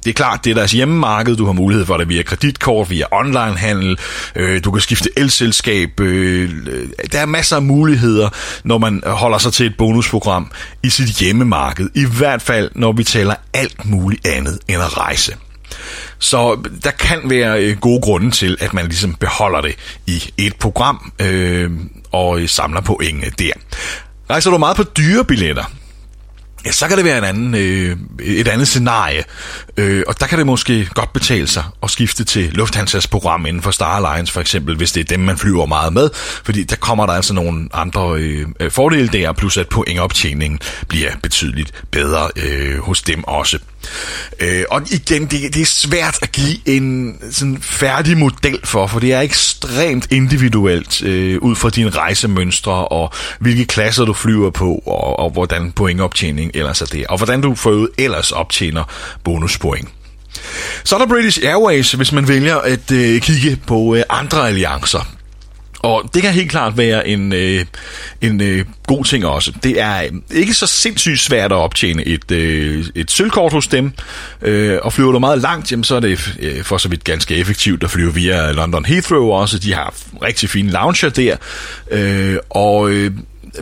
Det 0.05 0.11
er 0.11 0.15
klart, 0.15 0.45
det 0.45 0.51
er 0.51 0.55
deres 0.55 0.73
hjemmemarked, 0.73 1.37
du 1.37 1.47
har 1.47 1.53
mulighed 1.53 1.87
for 1.87 1.97
det 1.97 2.09
via 2.09 2.23
kreditkort, 2.23 2.91
via 2.91 3.05
onlinehandel, 3.13 3.99
øh, 4.37 4.65
du 4.65 4.71
kan 4.71 4.81
skifte 4.81 5.11
elselskab, 5.17 6.01
øh, 6.01 6.51
øh 6.67 6.89
der 7.13 7.21
er 7.21 7.27
masser 7.27 7.57
af 7.57 7.63
muligheder, 7.63 8.29
når 8.65 8.79
man 8.79 9.03
holder 9.07 9.39
sig 9.39 9.53
til 9.53 9.67
et 9.67 9.77
bonusprogram 9.77 10.51
i 10.83 10.91
sit 10.91 11.09
hjemmemarked, 11.09 11.89
i 11.95 12.05
hvert 12.19 12.43
fald 12.43 12.71
når 12.75 12.93
vi 12.93 13.05
taler 13.05 13.35
alt 13.55 13.85
muligt 13.85 14.27
andet 14.27 14.59
end 14.69 14.83
at 14.83 14.99
rejse. 14.99 15.37
Så 16.19 16.69
der 16.85 16.91
kan 16.91 17.21
være 17.25 17.63
øh, 17.63 17.77
gode 17.77 18.01
grunde 18.01 18.31
til, 18.31 18.57
at 18.61 18.75
man 18.75 18.85
ligesom 18.85 19.15
beholder 19.15 19.61
det 19.61 19.75
i 20.07 20.33
et 20.39 20.57
program 20.57 21.13
øh, 21.21 21.71
og 22.13 22.41
samler 22.47 22.81
pointene 22.81 23.31
der. 23.39 23.53
Rejser 24.31 24.51
du 24.51 24.59
meget 24.59 24.77
på 24.77 24.83
dyre 24.83 25.25
billetter, 25.25 25.65
ja, 26.67 26.73
så 26.73 26.89
kan 26.89 26.97
det 26.97 27.05
være 27.05 27.19
en 27.19 27.25
anden, 27.25 27.55
øh, 27.55 27.97
et 28.21 28.49
andet 28.49 28.69
scenarie. 28.69 29.25
Øh, 29.77 30.05
og 30.07 30.21
der 30.21 30.27
kan 30.27 30.39
det 30.39 30.47
måske 30.47 30.89
godt 30.95 31.13
betale 31.13 31.47
sig 31.47 31.65
at 31.83 31.91
skifte 31.91 32.25
til 32.25 32.53
Lufthansas 32.53 33.07
program 33.07 33.47
inden 33.47 33.63
for 33.63 33.71
Star 33.71 33.97
Alliance 33.97 34.33
for 34.33 34.41
eksempel, 34.41 34.77
hvis 34.77 34.93
det 34.93 35.01
er 35.01 35.05
dem, 35.05 35.21
man 35.21 35.39
flyver 35.39 35.67
meget 35.67 35.93
med. 35.93 36.11
Fordi 36.45 36.65
der 36.65 36.77
kommer 36.77 37.07
der 37.07 37.13
altså 37.13 37.35
nogle 37.35 37.69
andre 37.73 38.19
øh, 38.19 38.71
fordele 38.71 39.09
der, 39.09 39.33
plus 39.33 39.57
at 39.57 39.69
pointoptjeningen 39.69 40.61
bliver 40.89 41.11
betydeligt 41.23 41.85
bedre 41.91 42.31
øh, 42.37 42.79
hos 42.79 43.03
dem 43.03 43.25
også. 43.25 43.59
Øh, 44.41 44.65
og 44.71 44.83
igen, 44.91 45.27
det, 45.27 45.55
det 45.55 45.63
er 45.63 45.67
svært 45.67 46.19
at 46.23 46.33
give 46.33 46.57
en 46.69 47.19
sådan 47.31 47.59
færdig 47.63 48.19
model 48.19 48.61
for, 48.65 48.87
for 48.87 48.99
det 48.99 49.13
er 49.13 49.21
ekstremt 49.21 50.07
individuelt 50.11 51.03
øh, 51.03 51.39
ud 51.43 51.57
fra 51.57 51.71
dine 51.71 51.91
rejsemønstre 51.91 52.89
og 52.89 53.13
hvilke 53.41 53.65
klasser 53.65 54.05
du 54.05 54.13
flyver 54.13 54.51
på 54.51 54.83
og, 54.87 55.19
og 55.19 55.31
hvordan 55.31 55.73
pointoptjening 55.73 56.51
ellers 56.55 56.83
er 56.83 56.87
det, 56.87 57.07
og 57.07 57.17
hvordan 57.17 57.41
du 57.41 57.55
for 57.55 57.89
ellers 57.99 58.31
optjener 58.31 58.85
bonuspoint. 59.25 59.89
Så 60.85 60.95
er 60.95 60.99
der 60.99 61.07
British 61.07 61.41
Airways, 61.45 61.93
hvis 61.93 62.13
man 62.13 62.29
vælger 62.29 62.57
at 62.57 62.91
øh, 62.91 63.21
kigge 63.21 63.59
på 63.67 63.95
øh, 63.95 64.03
andre 64.11 64.49
alliancer. 64.49 65.18
Og 65.79 66.11
det 66.15 66.23
kan 66.23 66.33
helt 66.33 66.51
klart 66.51 66.77
være 66.77 67.09
en, 67.09 67.33
øh, 67.33 67.65
en 68.21 68.41
øh, 68.41 68.65
god 68.87 69.05
ting 69.05 69.27
også. 69.27 69.53
Det 69.63 69.81
er 69.81 70.03
øh, 70.03 70.11
ikke 70.31 70.55
så 70.55 70.67
sindssygt 70.67 71.21
svært 71.21 71.53
at 71.53 71.59
optjene 71.59 72.07
et, 72.07 72.31
øh, 72.31 72.85
et 72.95 73.11
sølvkort 73.11 73.53
hos 73.53 73.67
dem. 73.67 73.93
Øh, 74.43 74.79
og 74.83 74.93
flyver 74.93 75.13
du 75.13 75.19
meget 75.19 75.39
langt, 75.39 75.73
jamen, 75.73 75.85
så 75.85 75.97
er 75.97 76.01
det 76.01 76.37
øh, 76.41 76.63
for 76.63 76.79
så 76.79 76.89
vidt 76.89 77.05
ganske 77.05 77.37
effektivt 77.37 77.85
at 77.85 77.91
flyve 77.91 78.15
via 78.15 78.53
London 78.53 78.85
Heathrow 78.85 79.31
også. 79.31 79.59
De 79.59 79.75
har 79.75 79.95
rigtig 80.23 80.51
fine 80.51 80.71
lounger 80.71 81.09
der. 81.09 81.37
Øh, 81.91 82.37
og... 82.51 82.91
Øh, 82.91 83.11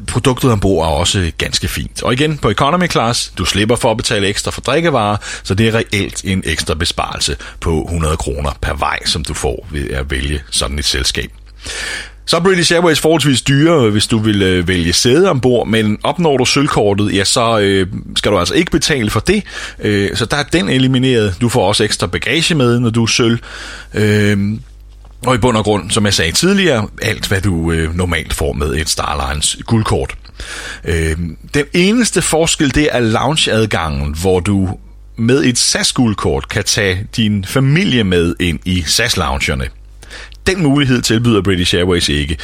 produktet 0.07 0.53
ombord 0.53 0.87
er 0.87 0.91
også 0.91 1.33
ganske 1.39 1.69
fint. 1.69 2.03
Og 2.03 2.13
igen, 2.13 2.39
på 2.39 2.51
economy 2.51 2.91
class, 2.91 3.33
du 3.39 3.45
slipper 3.45 3.77
for 3.77 3.91
at 3.91 3.97
betale 3.97 4.27
ekstra 4.27 4.51
for 4.51 4.61
drikkevarer, 4.61 5.17
så 5.43 5.55
det 5.55 5.69
er 5.69 5.75
reelt 5.75 6.25
en 6.25 6.43
ekstra 6.47 6.75
besparelse 6.75 7.37
på 7.61 7.83
100 7.83 8.17
kroner 8.17 8.51
per 8.61 8.75
vej, 8.75 8.99
som 9.05 9.25
du 9.25 9.35
får 9.35 9.69
ved 9.71 9.91
at 9.91 10.11
vælge 10.11 10.43
sådan 10.51 10.79
et 10.79 10.85
selskab. 10.85 11.31
Så 12.29 12.37
er 12.37 12.41
British 12.41 12.73
Airways 12.73 13.01
forholdsvis 13.01 13.43
dyre, 13.43 13.91
hvis 13.91 14.07
du 14.07 14.19
vil 14.19 14.43
øh, 14.43 14.69
vælge 14.69 14.93
sæde 14.93 15.31
ombord, 15.31 15.67
men 15.67 15.99
opnår 16.03 16.37
du 16.37 16.45
sølvkortet, 16.45 17.15
ja, 17.15 17.25
så 17.25 17.59
øh, 17.59 17.87
skal 18.17 18.33
du 18.33 18.39
altså 18.39 18.55
ikke 18.55 18.71
betale 18.71 19.11
for 19.11 19.21
det. 19.21 19.43
Øh, 19.79 20.17
så 20.17 20.25
der 20.25 20.37
er 20.37 20.43
den 20.43 20.69
elimineret. 20.69 21.37
Du 21.41 21.49
får 21.49 21.69
også 21.69 21.85
ekstra 21.85 22.07
bagage 22.07 22.55
med, 22.55 22.81
når 22.81 22.91
du 22.91 23.03
er 23.03 23.07
sølv. 23.07 23.39
Øh, 23.95 24.39
og 25.27 25.35
i 25.35 25.39
bund 25.39 25.57
og 25.57 25.65
grund, 25.65 25.91
som 25.91 26.05
jeg 26.05 26.15
sagde 26.15 26.33
tidligere, 26.33 26.89
alt 27.03 27.29
hvad 27.29 27.41
du 27.41 27.73
øh, 27.73 27.97
normalt 27.97 28.35
får 28.35 28.53
med 28.53 28.75
et 28.75 28.89
Starlines 28.89 29.57
guldkort. 29.67 30.15
Øh, 30.85 31.17
den 31.55 31.65
eneste 31.73 32.23
forskel, 32.23 32.75
det 32.75 32.89
er 32.93 33.01
loungeadgangen, 33.01 34.15
hvor 34.21 34.41
du 34.41 34.79
med 35.17 35.45
et 35.45 35.59
SAS-guldkort 35.59 36.49
kan 36.49 36.65
tage 36.65 37.07
din 37.17 37.45
familie 37.45 38.05
med 38.05 38.35
ind 38.41 38.59
i 38.65 38.83
SAS-loungerne. 38.87 39.65
Den 40.47 40.63
mulighed 40.63 41.03
tilbyder 41.03 41.43
British 41.43 41.75
Airways 41.75 42.09
ikke. 42.09 42.37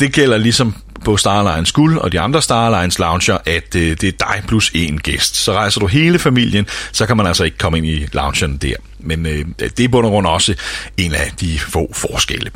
Det 0.00 0.12
gælder 0.12 0.36
ligesom 0.36 0.74
på 1.04 1.16
Starlines 1.16 1.72
Guld 1.72 1.98
og 1.98 2.12
de 2.12 2.20
andre 2.20 2.42
Starlines 2.42 2.98
lounger, 2.98 3.38
at 3.46 3.76
øh, 3.76 3.96
det 4.00 4.04
er 4.04 4.12
dig 4.18 4.42
plus 4.48 4.70
en 4.74 4.98
gæst. 4.98 5.36
Så 5.36 5.52
rejser 5.52 5.80
du 5.80 5.86
hele 5.86 6.18
familien, 6.18 6.66
så 6.92 7.06
kan 7.06 7.16
man 7.16 7.26
altså 7.26 7.44
ikke 7.44 7.58
komme 7.58 7.78
ind 7.78 7.86
i 7.86 8.06
loungen 8.12 8.56
der. 8.56 8.74
Men 8.98 9.26
øh, 9.26 9.44
det 9.58 9.80
er 9.80 9.88
bund 9.88 10.06
og 10.06 10.12
grund 10.12 10.26
også 10.26 10.54
en 10.96 11.14
af 11.14 11.32
de 11.40 11.58
få 11.58 11.90
forskelle. 11.94 12.50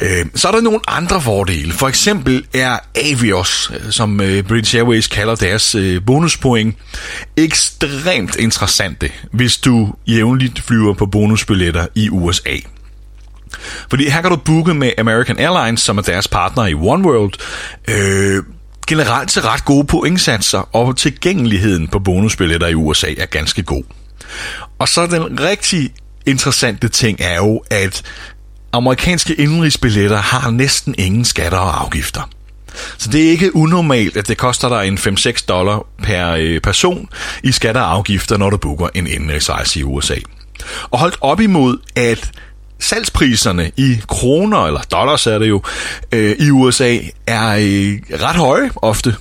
Øh, 0.00 0.26
så 0.34 0.48
er 0.48 0.52
der 0.52 0.60
nogle 0.60 0.80
andre 0.88 1.20
fordele. 1.20 1.72
For 1.72 1.88
eksempel 1.88 2.44
er 2.54 2.78
Avios, 2.94 3.70
øh, 3.74 3.92
som 3.92 4.20
øh, 4.20 4.42
British 4.42 4.76
Airways 4.76 5.06
kalder 5.06 5.34
deres 5.34 5.74
øh, 5.74 6.04
bonuspoint, 6.06 6.76
ekstremt 7.36 8.36
interessante, 8.36 9.10
hvis 9.32 9.56
du 9.56 9.94
jævnligt 10.06 10.62
flyver 10.62 10.94
på 10.94 11.06
bonusbilletter 11.06 11.86
i 11.94 12.08
USA. 12.10 12.56
Fordi 13.90 14.08
her 14.08 14.20
kan 14.20 14.30
du 14.30 14.36
booke 14.36 14.74
med 14.74 14.92
American 14.98 15.38
Airlines, 15.38 15.80
som 15.80 15.98
er 15.98 16.02
deres 16.02 16.28
partner 16.28 16.66
i 16.66 16.74
Oneworld, 16.74 17.32
øh, 17.88 18.42
generelt 18.86 19.30
til 19.30 19.42
ret 19.42 19.64
gode 19.64 19.84
pointsatser, 19.86 20.76
og 20.76 20.96
tilgængeligheden 20.96 21.88
på 21.88 21.98
bonusbilletter 21.98 22.66
i 22.66 22.74
USA 22.74 23.14
er 23.18 23.26
ganske 23.26 23.62
god. 23.62 23.84
Og 24.78 24.88
så 24.88 25.06
den 25.06 25.40
rigtig 25.40 25.90
interessante 26.26 26.88
ting 26.88 27.20
er 27.20 27.36
jo, 27.36 27.62
at 27.70 28.02
amerikanske 28.72 29.34
indrigsbilletter 29.34 30.16
har 30.16 30.50
næsten 30.50 30.94
ingen 30.98 31.24
skatter 31.24 31.58
og 31.58 31.82
afgifter. 31.84 32.30
Så 32.98 33.10
det 33.10 33.26
er 33.26 33.30
ikke 33.30 33.56
unormalt, 33.56 34.16
at 34.16 34.28
det 34.28 34.36
koster 34.36 34.68
dig 34.68 34.88
en 34.88 34.98
5-6 34.98 35.44
dollar 35.48 35.86
per 36.02 36.30
øh, 36.30 36.60
person 36.60 37.08
i 37.42 37.52
skatter 37.52 37.80
og 37.80 37.92
afgifter, 37.92 38.36
når 38.36 38.50
du 38.50 38.56
booker 38.56 38.88
en 38.94 39.06
indrigsrejse 39.06 39.80
i 39.80 39.82
USA. 39.82 40.16
Og 40.90 40.98
holdt 40.98 41.16
op 41.20 41.40
imod, 41.40 41.78
at 41.96 42.30
salgspriserne 42.80 43.70
i 43.76 44.00
kroner, 44.08 44.66
eller 44.66 44.80
dollars 44.80 45.26
er 45.26 45.38
det 45.38 45.48
jo, 45.48 45.62
øh, 46.12 46.36
i 46.38 46.50
USA 46.50 46.98
er 47.26 47.48
øh, 47.50 48.18
ret 48.22 48.36
høje 48.36 48.70
ofte. 48.76 49.16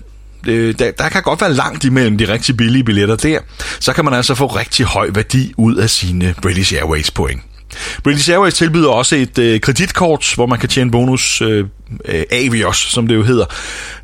Øh, 0.48 0.80
der, 0.80 0.92
der 0.92 1.10
kan 1.10 1.24
godt 1.24 1.42
være 1.42 1.54
langt 1.54 1.84
imellem 1.84 2.18
de 2.18 2.34
rigtig 2.34 2.58
billige 2.58 2.84
billetter 2.84 3.16
der. 3.16 3.40
Så 3.80 3.94
kan 3.94 4.06
man 4.06 4.14
altså 4.14 4.36
få 4.36 4.48
rigtig 4.48 4.86
høj 4.86 5.10
værdi 5.14 5.54
ud 5.58 5.76
af 5.76 5.90
sine 5.90 6.36
British 6.42 6.74
Airways 6.74 7.12
point. 7.12 7.42
British 8.04 8.32
Airways 8.32 8.54
tilbyder 8.54 8.90
også 8.90 9.16
et 9.16 9.38
øh, 9.38 9.60
kreditkort, 9.60 10.32
hvor 10.36 10.46
man 10.46 10.60
kan 10.60 10.70
tjene 10.70 10.92
bonus 10.92 11.42
øh, 11.42 11.66
øh 12.06 12.24
Avios, 12.32 12.78
som 12.78 13.08
det 13.08 13.16
jo 13.16 13.24
hedder. 13.24 13.46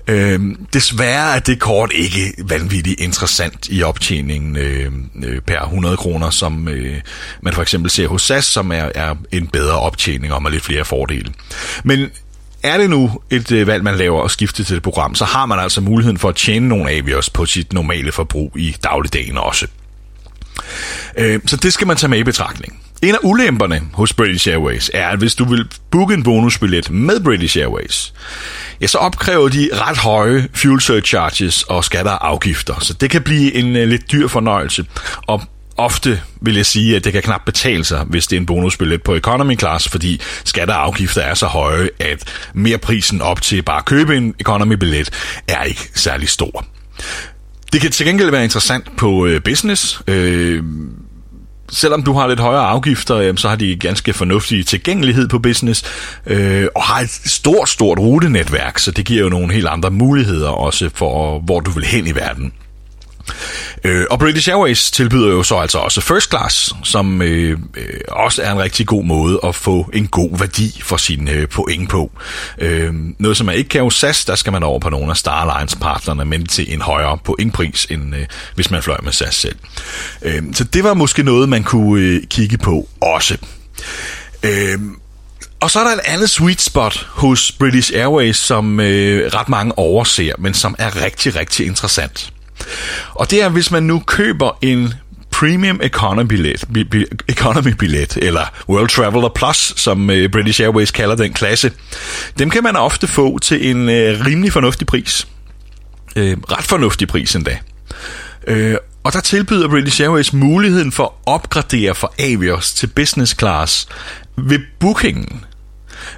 Øh, 0.07 0.39
desværre 0.73 1.35
er 1.35 1.39
det 1.39 1.59
kort 1.59 1.91
ikke 1.93 2.33
vanvittigt 2.49 2.99
interessant 2.99 3.67
i 3.69 3.83
optjeningen 3.83 4.57
øh, 4.57 4.91
øh, 5.23 5.41
per 5.41 5.61
100 5.61 5.97
kroner, 5.97 6.29
som 6.29 6.67
øh, 6.67 6.95
man 7.41 7.53
for 7.53 7.61
eksempel 7.61 7.91
ser 7.91 8.07
hos 8.07 8.21
SAS, 8.21 8.45
som 8.45 8.71
er, 8.71 8.91
er 8.95 9.15
en 9.31 9.47
bedre 9.47 9.79
optjening 9.79 10.33
og 10.33 10.43
med 10.43 10.51
lidt 10.51 10.63
flere 10.63 10.85
fordele. 10.85 11.33
Men 11.83 12.09
er 12.63 12.77
det 12.77 12.89
nu 12.89 13.21
et 13.29 13.51
øh, 13.51 13.67
valg, 13.67 13.83
man 13.83 13.95
laver 13.95 14.23
at 14.23 14.31
skifte 14.31 14.63
til 14.63 14.77
et 14.77 14.83
program, 14.83 15.15
så 15.15 15.25
har 15.25 15.45
man 15.45 15.59
altså 15.59 15.81
muligheden 15.81 16.17
for 16.17 16.29
at 16.29 16.35
tjene 16.35 16.67
nogle 16.67 16.91
Avios 16.91 17.29
på 17.29 17.45
sit 17.45 17.73
normale 17.73 18.11
forbrug 18.11 18.57
i 18.57 18.75
dagligdagen 18.83 19.37
også. 19.37 19.67
Øh, 21.17 21.39
så 21.45 21.55
det 21.55 21.73
skal 21.73 21.87
man 21.87 21.97
tage 21.97 22.09
med 22.09 22.19
i 22.19 22.23
betragtning. 22.23 22.84
En 23.01 23.13
af 23.13 23.19
ulemperne 23.23 23.81
hos 23.93 24.13
British 24.13 24.49
Airways 24.49 24.91
er, 24.93 25.07
at 25.07 25.19
hvis 25.19 25.35
du 25.35 25.45
vil 25.45 25.65
booke 25.91 26.13
en 26.13 26.23
bonusbillet 26.23 26.91
med 26.91 27.19
British 27.23 27.57
Airways, 27.57 28.13
ja, 28.81 28.87
så 28.87 28.97
opkræver 28.97 29.49
de 29.49 29.69
ret 29.73 29.97
høje 29.97 30.47
fuel 30.53 30.81
surcharges 30.81 31.63
og 31.63 31.83
skatter 31.83 32.11
og 32.11 32.27
afgifter. 32.27 32.79
Så 32.79 32.93
det 32.93 33.09
kan 33.09 33.21
blive 33.21 33.53
en 33.53 33.75
uh, 33.75 33.81
lidt 33.81 34.11
dyr 34.11 34.27
fornøjelse. 34.27 34.85
Og 35.27 35.41
ofte 35.77 36.21
vil 36.41 36.55
jeg 36.55 36.65
sige, 36.65 36.95
at 36.95 37.03
det 37.03 37.13
kan 37.13 37.21
knap 37.21 37.41
betale 37.45 37.85
sig, 37.85 38.03
hvis 38.03 38.27
det 38.27 38.35
er 38.35 38.39
en 38.39 38.45
bonusbillet 38.45 39.03
på 39.03 39.15
economy 39.15 39.59
class, 39.59 39.89
fordi 39.89 40.21
skatter 40.43 40.73
og 40.73 40.83
afgifter 40.83 41.21
er 41.21 41.33
så 41.33 41.45
høje, 41.45 41.89
at 41.99 42.23
mere 42.53 42.77
prisen 42.77 43.21
op 43.21 43.41
til 43.41 43.61
bare 43.61 43.77
at 43.77 43.85
købe 43.85 44.17
en 44.17 44.35
economy 44.39 44.73
billet 44.73 45.09
er 45.47 45.63
ikke 45.63 45.89
særlig 45.93 46.29
stor. 46.29 46.65
Det 47.73 47.81
kan 47.81 47.91
til 47.91 48.05
gengæld 48.05 48.29
være 48.29 48.43
interessant 48.43 48.97
på 48.97 49.25
øh, 49.25 49.41
business. 49.41 50.01
Øh, 50.07 50.63
selvom 51.71 52.03
du 52.03 52.13
har 52.13 52.27
lidt 52.27 52.39
højere 52.39 52.65
afgifter, 52.65 53.17
øhm, 53.17 53.37
så 53.37 53.49
har 53.49 53.55
de 53.55 53.75
ganske 53.75 54.13
fornuftig 54.13 54.67
tilgængelighed 54.67 55.27
på 55.27 55.39
business, 55.39 55.83
øh, 56.25 56.67
og 56.75 56.83
har 56.83 57.01
et 57.01 57.09
stort, 57.09 57.69
stort 57.69 57.99
rutenetværk, 57.99 58.79
så 58.79 58.91
det 58.91 59.05
giver 59.05 59.23
jo 59.23 59.29
nogle 59.29 59.53
helt 59.53 59.67
andre 59.67 59.91
muligheder 59.91 60.49
også 60.49 60.89
for, 60.93 61.39
hvor 61.39 61.59
du 61.59 61.71
vil 61.71 61.85
hen 61.85 62.07
i 62.07 62.15
verden. 62.15 62.53
Øh, 63.83 64.05
og 64.09 64.19
British 64.19 64.49
Airways 64.49 64.91
tilbyder 64.91 65.27
jo 65.27 65.43
så 65.43 65.55
altså 65.55 65.77
også 65.77 66.01
first 66.01 66.29
class, 66.29 66.73
som 66.83 67.21
øh, 67.21 67.59
øh, 67.77 67.99
også 68.07 68.41
er 68.41 68.51
en 68.51 68.59
rigtig 68.59 68.87
god 68.87 69.03
måde 69.03 69.39
at 69.43 69.55
få 69.55 69.89
en 69.93 70.07
god 70.07 70.39
værdi 70.39 70.81
for 70.83 70.97
sine 70.97 71.31
øh, 71.31 71.47
point 71.47 71.89
på. 71.89 72.11
Øh, 72.57 72.93
noget 73.19 73.37
som 73.37 73.45
man 73.45 73.55
ikke 73.55 73.69
kan 73.69 73.81
hos 73.81 73.95
SAS, 73.95 74.25
der 74.25 74.35
skal 74.35 74.51
man 74.53 74.63
over 74.63 74.79
på 74.79 74.89
nogle 74.89 75.09
af 75.09 75.17
Star 75.17 75.41
Alliance 75.41 75.77
partnerne, 75.77 76.25
men 76.25 76.45
til 76.45 76.73
en 76.73 76.81
højere 76.81 77.17
pointpris, 77.23 77.87
end 77.89 78.15
øh, 78.15 78.25
hvis 78.55 78.71
man 78.71 78.83
fløj 78.83 78.97
med 79.03 79.11
SAS 79.11 79.35
selv. 79.35 79.55
Øh, 80.21 80.43
så 80.53 80.63
det 80.63 80.83
var 80.83 80.93
måske 80.93 81.23
noget, 81.23 81.49
man 81.49 81.63
kunne 81.63 82.01
øh, 82.01 82.23
kigge 82.29 82.57
på 82.57 82.87
også. 83.01 83.37
Øh, 84.43 84.79
og 85.59 85.71
så 85.71 85.79
er 85.79 85.83
der 85.83 85.91
et 85.91 85.99
andet 86.05 86.29
sweet 86.29 86.61
spot 86.61 87.07
hos 87.09 87.51
British 87.51 87.91
Airways, 87.95 88.37
som 88.37 88.79
øh, 88.79 89.33
ret 89.33 89.49
mange 89.49 89.77
overser, 89.77 90.33
men 90.37 90.53
som 90.53 90.75
er 90.79 91.03
rigtig, 91.03 91.35
rigtig 91.35 91.65
interessant. 91.65 92.31
Og 93.13 93.31
det 93.31 93.41
er, 93.41 93.49
hvis 93.49 93.71
man 93.71 93.83
nu 93.83 93.99
køber 93.99 94.57
en 94.61 94.93
Premium 95.31 95.79
Economy 95.83 96.25
billet, 96.27 96.63
bi, 96.73 96.83
bi, 96.83 97.05
economy 97.27 97.71
billet 97.71 98.17
eller 98.17 98.41
World 98.69 98.89
Traveler 98.89 99.29
Plus, 99.29 99.73
som 99.77 100.09
øh, 100.09 100.29
British 100.29 100.61
Airways 100.61 100.91
kalder 100.91 101.15
den 101.15 101.33
klasse. 101.33 101.71
Dem 102.39 102.49
kan 102.49 102.63
man 102.63 102.75
ofte 102.75 103.07
få 103.07 103.39
til 103.39 103.69
en 103.69 103.89
øh, 103.89 104.25
rimelig 104.25 104.53
fornuftig 104.53 104.87
pris. 104.87 105.27
Øh, 106.15 106.37
ret 106.51 106.65
fornuftig 106.65 107.07
pris 107.07 107.35
endda. 107.35 107.57
Øh, 108.47 108.75
og 109.03 109.13
der 109.13 109.19
tilbyder 109.19 109.67
British 109.67 110.01
Airways 110.01 110.33
muligheden 110.33 110.91
for 110.91 111.03
at 111.03 111.33
opgradere 111.33 111.95
fra 111.95 112.07
Avios 112.19 112.73
til 112.73 112.87
business 112.87 113.35
class 113.39 113.87
ved 114.37 114.59
bookingen, 114.79 115.45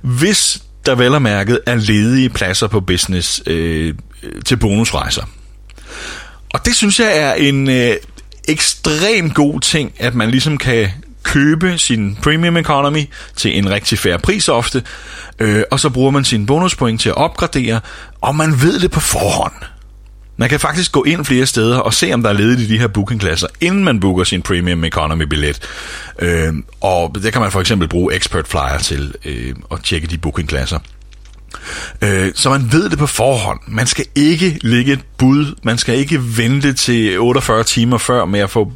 hvis 0.01 0.61
der 0.85 0.95
vel 0.95 1.13
og 1.13 1.21
mærket 1.21 1.59
er 1.65 1.75
ledige 1.75 2.29
pladser 2.29 2.67
på 2.67 2.81
business 2.81 3.41
øh, 3.45 3.93
øh 4.23 4.41
til 4.45 4.57
bonusrejser. 4.57 5.23
Og 6.57 6.65
det 6.65 6.75
synes 6.75 6.99
jeg 6.99 7.17
er 7.17 7.33
en 7.33 7.69
øh, 7.69 7.95
ekstrem 8.47 9.29
god 9.29 9.59
ting, 9.59 9.93
at 9.99 10.15
man 10.15 10.31
ligesom 10.31 10.57
kan 10.57 10.89
købe 11.23 11.77
sin 11.77 12.17
premium 12.21 12.57
economy 12.57 13.03
til 13.35 13.57
en 13.57 13.69
rigtig 13.69 13.99
færre 13.99 14.19
pris 14.19 14.49
ofte, 14.49 14.83
øh, 15.39 15.63
og 15.71 15.79
så 15.79 15.89
bruger 15.89 16.11
man 16.11 16.25
sine 16.25 16.45
bonuspoint 16.45 17.01
til 17.01 17.09
at 17.09 17.17
opgradere, 17.17 17.79
og 18.21 18.35
man 18.35 18.61
ved 18.61 18.79
det 18.79 18.91
på 18.91 18.99
forhånd. 18.99 19.53
Man 20.37 20.49
kan 20.49 20.59
faktisk 20.59 20.91
gå 20.91 21.03
ind 21.03 21.25
flere 21.25 21.45
steder 21.45 21.79
og 21.79 21.93
se, 21.93 22.13
om 22.13 22.23
der 22.23 22.29
er 22.29 22.33
ledigt 22.33 22.59
i 22.59 22.73
de 22.73 22.79
her 22.79 22.87
bookingklasser, 22.87 23.47
inden 23.61 23.83
man 23.83 23.99
booker 23.99 24.23
sin 24.23 24.41
premium 24.41 24.83
economy 24.83 25.23
billet. 25.23 25.59
Øh, 26.19 26.53
og 26.81 27.15
det 27.23 27.33
kan 27.33 27.41
man 27.41 27.51
for 27.51 27.61
eksempel 27.61 27.87
bruge 27.87 28.15
Expert 28.15 28.47
Flyer 28.47 28.77
til 28.77 29.15
øh, 29.25 29.55
at 29.71 29.79
tjekke 29.83 30.07
de 30.07 30.17
bookingklasser. 30.17 30.79
Øh, 32.01 32.31
så 32.35 32.49
man 32.49 32.71
ved 32.71 32.89
det 32.89 32.97
på 32.97 33.07
forhånd. 33.07 33.59
Man 33.67 33.87
skal 33.87 34.05
ikke 34.15 34.59
lægge 34.61 34.93
et 34.93 35.03
bud. 35.17 35.55
Man 35.63 35.77
skal 35.77 35.97
ikke 35.97 36.37
vente 36.37 36.73
til 36.73 37.19
48 37.19 37.63
timer 37.63 37.97
før 37.97 38.25
med 38.25 38.39
at 38.39 38.49
få 38.49 38.71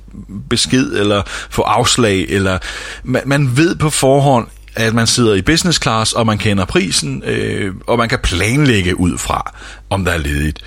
besked 0.50 0.94
eller 0.94 1.22
få 1.50 1.62
afslag. 1.62 2.26
Eller 2.30 2.58
man, 3.04 3.22
man 3.26 3.58
ved 3.58 3.76
på 3.76 3.90
forhånd, 3.90 4.48
at 4.76 4.94
man 4.94 5.08
sidder 5.08 5.36
i 5.36 5.42
business 5.42 5.82
class, 5.82 6.14
og 6.14 6.26
man 6.26 6.38
kender 6.38 6.66
prisen, 6.66 7.24
øh, 7.26 7.74
og 7.88 7.98
man 7.98 8.10
kan 8.10 8.20
planlægge 8.24 9.00
ud 9.00 9.18
fra, 9.18 9.54
om 9.90 10.06
der 10.06 10.12
er 10.12 10.18
ledigt. 10.18 10.60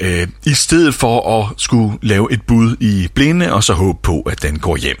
Øh, 0.00 0.26
I 0.46 0.54
stedet 0.54 0.94
for 0.94 1.40
at 1.40 1.48
skulle 1.56 1.98
lave 2.02 2.32
et 2.32 2.42
bud 2.42 2.76
i 2.80 3.08
blinde, 3.14 3.52
og 3.52 3.64
så 3.64 3.72
håbe 3.72 3.98
på, 4.02 4.20
at 4.20 4.42
den 4.42 4.58
går 4.58 4.76
hjem. 4.76 4.96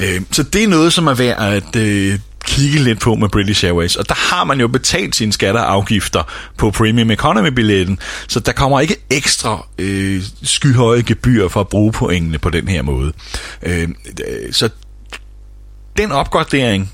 Øh, 0.00 0.20
så 0.30 0.42
det 0.42 0.64
er 0.64 0.68
noget, 0.68 0.92
som 0.92 1.06
er 1.06 1.14
værd 1.14 1.42
at 1.52 1.76
øh, 1.76 2.18
kigge 2.46 2.78
lidt 2.78 3.00
på 3.00 3.14
med 3.14 3.28
British 3.28 3.64
Airways. 3.64 3.96
Og 3.96 4.08
der 4.08 4.14
har 4.14 4.44
man 4.44 4.60
jo 4.60 4.68
betalt 4.68 5.16
sine 5.16 5.32
skatter 5.32 5.60
og 5.60 5.72
afgifter 5.72 6.22
på 6.56 6.70
Premium 6.70 7.10
Economy-billetten, 7.10 7.98
så 8.28 8.40
der 8.40 8.52
kommer 8.52 8.80
ikke 8.80 8.96
ekstra 9.10 9.66
øh, 9.78 10.22
skyhøje 10.42 11.02
gebyr 11.02 11.48
for 11.48 11.60
at 11.60 11.68
bruge 11.68 11.92
pointene 11.92 12.38
på 12.38 12.50
den 12.50 12.68
her 12.68 12.82
måde. 12.82 13.12
Øh, 13.62 13.88
så 14.52 14.68
den 15.96 16.12
opgradering 16.12 16.92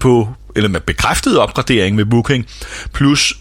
på, 0.00 0.28
eller 0.56 0.68
med 0.68 0.80
bekræftet 0.80 1.38
opgradering 1.38 1.96
med 1.96 2.04
Booking, 2.04 2.46
plus 2.92 3.34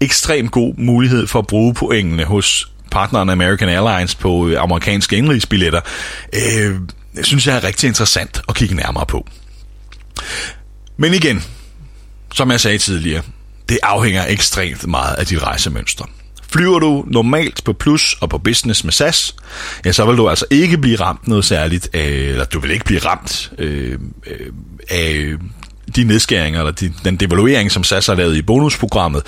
ekstremt 0.00 0.50
god 0.50 0.74
mulighed 0.78 1.26
for 1.26 1.38
at 1.38 1.46
bruge 1.46 1.74
pointene 1.74 2.24
hos 2.24 2.70
partneren 2.90 3.30
American 3.30 3.68
Airlines 3.68 4.14
på 4.14 4.48
øh, 4.48 4.62
amerikanske 4.62 5.16
indrigsbilletter, 5.16 5.80
øh, 6.32 6.74
synes 7.22 7.46
jeg 7.46 7.56
er 7.56 7.64
rigtig 7.64 7.86
interessant 7.86 8.42
at 8.48 8.54
kigge 8.54 8.74
nærmere 8.74 9.06
på. 9.06 9.26
Men 10.96 11.14
igen, 11.14 11.44
som 12.34 12.50
jeg 12.50 12.60
sagde 12.60 12.78
tidligere, 12.78 13.22
det 13.68 13.78
afhænger 13.82 14.26
ekstremt 14.28 14.86
meget 14.86 15.14
af 15.14 15.26
dit 15.26 15.42
rejsemønster. 15.42 16.04
Flyver 16.48 16.78
du 16.78 17.04
normalt 17.06 17.64
på 17.64 17.72
plus 17.72 18.16
og 18.20 18.30
på 18.30 18.38
business 18.38 18.84
med 18.84 18.92
SAS, 18.92 19.36
ja, 19.84 19.92
så 19.92 20.04
vil 20.04 20.16
du 20.16 20.28
altså 20.28 20.46
ikke 20.50 20.78
blive 20.78 20.96
ramt 20.96 21.28
noget 21.28 21.44
særligt, 21.44 21.88
af, 21.94 22.08
eller 22.08 22.44
du 22.44 22.60
vil 22.60 22.70
ikke 22.70 22.84
blive 22.84 23.00
ramt 23.00 23.52
øh, 23.58 23.98
øh, 24.26 24.50
af 24.90 25.34
de 25.96 26.04
nedskæringer, 26.04 26.60
eller 26.60 26.72
de, 26.72 26.92
den 27.04 27.16
devaluering, 27.16 27.72
som 27.72 27.84
SAS 27.84 28.06
har 28.06 28.14
lavet 28.14 28.36
i 28.36 28.42
bonusprogrammet, 28.42 29.22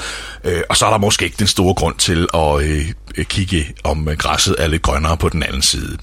øh, 0.44 0.60
og 0.68 0.76
så 0.76 0.86
er 0.86 0.90
der 0.90 0.98
måske 0.98 1.24
ikke 1.24 1.36
den 1.38 1.46
store 1.46 1.74
grund 1.74 1.94
til 1.96 2.26
at 2.34 2.62
øh, 2.62 3.24
kigge, 3.24 3.66
om 3.84 4.08
græsset 4.18 4.56
er 4.58 4.66
lidt 4.66 4.82
grønnere 4.82 5.16
på 5.16 5.28
den 5.28 5.42
anden 5.42 5.62
side. 5.62 5.98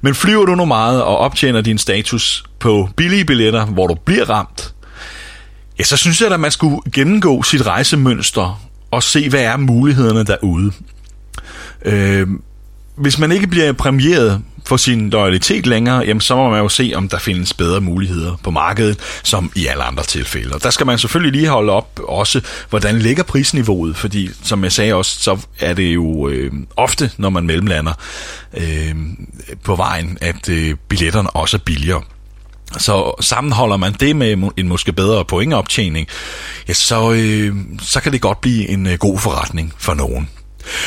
Men 0.00 0.14
flyver 0.14 0.46
du 0.46 0.54
nu 0.54 0.64
meget 0.64 1.02
og 1.02 1.18
optjener 1.18 1.60
din 1.60 1.78
status 1.78 2.44
på 2.58 2.88
billige 2.96 3.24
billetter, 3.24 3.64
hvor 3.64 3.86
du 3.86 3.94
bliver 3.94 4.30
ramt, 4.30 4.74
ja, 5.78 5.84
så 5.84 5.96
synes 5.96 6.20
jeg, 6.20 6.32
at 6.32 6.40
man 6.40 6.50
skulle 6.50 6.78
gennemgå 6.92 7.42
sit 7.42 7.66
rejsemønster 7.66 8.62
og 8.90 9.02
se, 9.02 9.28
hvad 9.28 9.40
er 9.40 9.56
mulighederne 9.56 10.24
derude. 10.24 10.72
Øh, 11.84 12.26
hvis 12.96 13.18
man 13.18 13.32
ikke 13.32 13.46
bliver 13.46 13.72
præmieret 13.72 14.42
for 14.66 14.76
sin 14.76 15.10
loyalitet 15.10 15.66
længere, 15.66 15.98
jamen 15.98 16.20
så 16.20 16.36
må 16.36 16.50
man 16.50 16.58
jo 16.58 16.68
se, 16.68 16.92
om 16.94 17.08
der 17.08 17.18
findes 17.18 17.54
bedre 17.54 17.80
muligheder 17.80 18.36
på 18.42 18.50
markedet, 18.50 18.98
som 19.22 19.52
i 19.56 19.66
alle 19.66 19.82
andre 19.82 20.02
tilfælde. 20.02 20.54
Og 20.54 20.62
der 20.62 20.70
skal 20.70 20.86
man 20.86 20.98
selvfølgelig 20.98 21.40
lige 21.40 21.48
holde 21.48 21.72
op 21.72 22.00
også, 22.08 22.40
hvordan 22.70 22.98
ligger 22.98 23.22
prisniveauet, 23.22 23.96
fordi 23.96 24.30
som 24.42 24.64
jeg 24.64 24.72
sagde 24.72 24.94
også, 24.94 25.20
så 25.20 25.38
er 25.60 25.74
det 25.74 25.94
jo 25.94 26.28
øh, 26.28 26.52
ofte, 26.76 27.10
når 27.16 27.30
man 27.30 27.46
mellemlander 27.46 27.92
øh, 28.54 28.94
på 29.64 29.76
vejen, 29.76 30.18
at 30.20 30.48
øh, 30.48 30.74
billetterne 30.88 31.30
også 31.30 31.56
er 31.56 31.60
billigere. 31.64 32.02
Så 32.78 33.14
sammenholder 33.20 33.76
man 33.76 33.92
det 33.92 34.16
med 34.16 34.50
en 34.56 34.68
måske 34.68 34.92
bedre 34.92 35.24
pointoptjening, 35.24 36.06
ja, 36.68 36.72
så, 36.72 37.12
øh, 37.12 37.56
så 37.80 38.00
kan 38.00 38.12
det 38.12 38.20
godt 38.20 38.40
blive 38.40 38.68
en 38.68 38.86
øh, 38.86 38.98
god 38.98 39.18
forretning 39.18 39.72
for 39.78 39.94
nogen. 39.94 40.28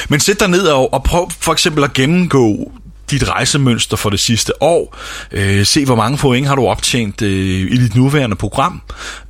Men 0.09 0.19
sæt 0.19 0.39
dig 0.39 0.47
ned 0.47 0.67
og, 0.67 0.93
og 0.93 1.03
prøv 1.03 1.29
for 1.39 1.51
eksempel 1.51 1.83
at 1.83 1.93
gennemgå 1.93 2.71
dit 3.11 3.29
rejsemønster 3.29 3.97
for 3.97 4.09
det 4.09 4.19
sidste 4.19 4.63
år. 4.63 4.97
Øh, 5.31 5.65
se, 5.65 5.85
hvor 5.85 5.95
mange 5.95 6.17
point 6.17 6.47
har 6.47 6.55
du 6.55 6.67
optjent 6.67 7.21
øh, 7.21 7.71
i 7.71 7.77
dit 7.77 7.95
nuværende 7.95 8.35
program. 8.35 8.81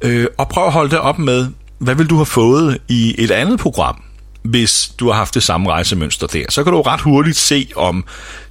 Øh, 0.01 0.27
og 0.37 0.49
prøv 0.49 0.65
at 0.65 0.71
holde 0.71 0.91
det 0.91 0.99
op 0.99 1.19
med, 1.19 1.47
hvad 1.79 1.95
vil 1.95 2.09
du 2.09 2.15
have 2.15 2.25
fået 2.25 2.77
i 2.87 3.15
et 3.17 3.31
andet 3.31 3.59
program, 3.59 4.01
hvis 4.43 4.91
du 4.99 5.07
har 5.07 5.13
haft 5.13 5.33
det 5.33 5.43
samme 5.43 5.69
rejsemønster 5.69 6.27
der. 6.27 6.45
Så 6.49 6.63
kan 6.63 6.73
du 6.73 6.81
ret 6.81 7.01
hurtigt 7.01 7.37
se, 7.37 7.67
om 7.75 8.05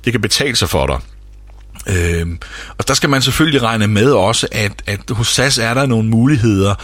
det 0.05 0.13
kan 0.13 0.21
betale 0.21 0.57
sig 0.57 0.69
for 0.69 0.87
dig 0.87 0.99
Øh, 1.87 2.27
og 2.79 2.89
der 2.89 2.95
skal 2.95 3.11
man 3.11 3.23
selvfølgelig 3.23 3.63
regne 3.63 3.87
med 3.87 4.13
også, 4.13 4.49
at, 4.53 4.73
at 4.87 5.01
hos 5.11 5.29
SAS 5.29 5.59
er 5.59 5.75
der 5.75 5.87
nogle 5.87 6.09
muligheder 6.09 6.75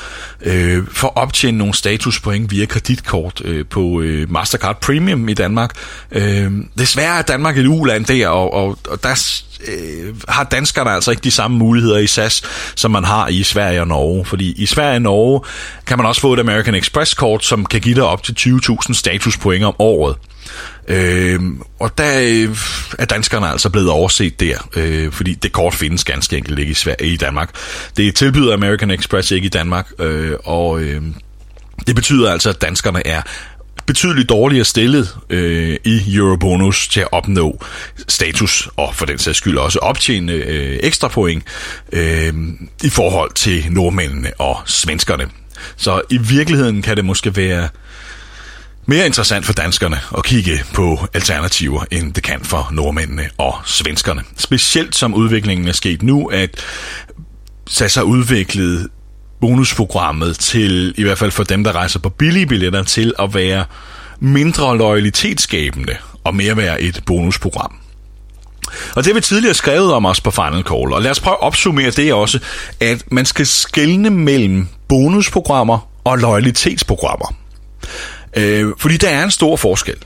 øh, 0.40 0.86
for 0.92 1.08
at 1.08 1.16
optjene 1.16 1.58
nogle 1.58 1.74
statuspoint 1.74 2.50
via 2.50 2.66
kreditkort 2.66 3.42
øh, 3.44 3.66
på 3.70 4.00
øh, 4.00 4.30
Mastercard 4.30 4.80
Premium 4.80 5.28
i 5.28 5.34
Danmark. 5.34 5.70
Øh, 6.12 6.52
desværre 6.78 7.18
er 7.18 7.22
Danmark 7.22 7.58
et 7.58 7.66
uland 7.66 8.04
der, 8.04 8.28
og, 8.28 8.54
og, 8.54 8.78
og 8.88 9.02
der 9.02 9.14
øh, 9.68 10.14
har 10.28 10.44
danskerne 10.44 10.90
altså 10.90 11.10
ikke 11.10 11.24
de 11.24 11.30
samme 11.30 11.58
muligheder 11.58 11.98
i 11.98 12.06
SAS, 12.06 12.42
som 12.74 12.90
man 12.90 13.04
har 13.04 13.28
i 13.28 13.42
Sverige 13.42 13.80
og 13.80 13.88
Norge. 13.88 14.24
Fordi 14.24 14.52
i 14.52 14.66
Sverige 14.66 14.96
og 14.96 15.02
Norge 15.02 15.40
kan 15.86 15.98
man 15.98 16.06
også 16.06 16.20
få 16.20 16.32
et 16.32 16.40
American 16.40 16.74
Express-kort, 16.74 17.44
som 17.44 17.66
kan 17.66 17.80
give 17.80 17.94
dig 17.94 18.04
op 18.04 18.22
til 18.22 18.32
20.000 18.32 18.92
statuspoint 18.94 19.64
om 19.64 19.74
året. 19.78 20.16
Øh, 20.88 21.40
og 21.80 21.98
der 21.98 22.20
øh, 22.22 22.56
er 22.98 23.04
danskerne 23.04 23.48
altså 23.48 23.70
blevet 23.70 23.90
overset 23.90 24.40
der, 24.40 24.68
øh, 24.76 25.12
fordi 25.12 25.34
det 25.34 25.52
kort 25.52 25.74
findes 25.74 26.04
ganske 26.04 26.36
enkelt 26.36 26.58
ikke 26.58 26.70
i, 26.70 26.74
Sverige, 26.74 27.06
i 27.06 27.16
Danmark. 27.16 27.50
Det 27.96 28.14
tilbyder 28.14 28.54
American 28.54 28.90
Express 28.90 29.30
ikke 29.30 29.46
i 29.46 29.48
Danmark, 29.48 29.90
øh, 29.98 30.32
og 30.44 30.80
øh, 30.80 31.02
det 31.86 31.94
betyder 31.94 32.32
altså, 32.32 32.50
at 32.50 32.62
danskerne 32.62 33.06
er 33.06 33.22
betydeligt 33.90 34.28
dårligere 34.28 34.64
stillet 34.64 35.16
øh, 35.30 35.76
i 35.84 36.16
Eurobonus 36.16 36.88
til 36.88 37.00
at 37.00 37.08
opnå 37.12 37.64
status, 38.08 38.68
og 38.76 38.94
for 38.94 39.06
den 39.06 39.18
sags 39.18 39.38
skyld 39.38 39.58
også 39.58 39.78
optjene 39.78 40.32
øh, 40.32 40.78
ekstra 40.82 41.08
point 41.08 41.42
øh, 41.92 42.34
i 42.84 42.88
forhold 42.88 43.32
til 43.34 43.64
nordmændene 43.70 44.32
og 44.38 44.58
svenskerne. 44.66 45.24
Så 45.76 46.02
i 46.10 46.18
virkeligheden 46.18 46.82
kan 46.82 46.96
det 46.96 47.04
måske 47.04 47.36
være 47.36 47.68
mere 48.86 49.06
interessant 49.06 49.46
for 49.46 49.52
danskerne 49.52 50.00
at 50.16 50.24
kigge 50.24 50.64
på 50.74 51.06
alternativer, 51.14 51.84
end 51.90 52.12
det 52.12 52.22
kan 52.22 52.40
for 52.42 52.68
nordmændene 52.72 53.30
og 53.38 53.54
svenskerne. 53.64 54.22
Specielt 54.36 54.96
som 54.96 55.14
udviklingen 55.14 55.68
er 55.68 55.72
sket 55.72 56.02
nu, 56.02 56.26
at 56.26 56.64
SAS 57.68 57.94
har 57.94 58.02
udviklet 58.02 58.88
bonusprogrammet 59.40 60.38
til, 60.38 60.94
i 60.96 61.02
hvert 61.02 61.18
fald 61.18 61.30
for 61.30 61.44
dem, 61.44 61.64
der 61.64 61.72
rejser 61.72 61.98
på 61.98 62.08
billige 62.08 62.46
billetter, 62.46 62.82
til 62.82 63.14
at 63.18 63.34
være 63.34 63.64
mindre 64.20 64.78
loyalitetsskabende 64.78 65.96
og 66.24 66.34
mere 66.34 66.56
være 66.56 66.80
et 66.80 67.02
bonusprogram. 67.06 67.74
Og 68.96 69.04
det 69.04 69.06
har 69.06 69.14
vi 69.14 69.20
tidligere 69.20 69.54
skrevet 69.54 69.92
om 69.92 70.06
os 70.06 70.20
på 70.20 70.30
Final 70.30 70.62
Call, 70.62 70.92
og 70.92 71.02
lad 71.02 71.10
os 71.10 71.20
prøve 71.20 71.34
at 71.34 71.42
opsummere 71.42 71.90
det 71.90 72.12
også, 72.12 72.38
at 72.80 73.04
man 73.12 73.26
skal 73.26 73.46
skelne 73.46 74.10
mellem 74.10 74.68
bonusprogrammer 74.88 75.88
og 76.04 76.18
loyalitetsprogrammer. 76.18 77.34
Øh, 78.36 78.72
fordi 78.78 78.96
der 78.96 79.08
er 79.08 79.24
en 79.24 79.30
stor 79.30 79.56
forskel. 79.56 79.96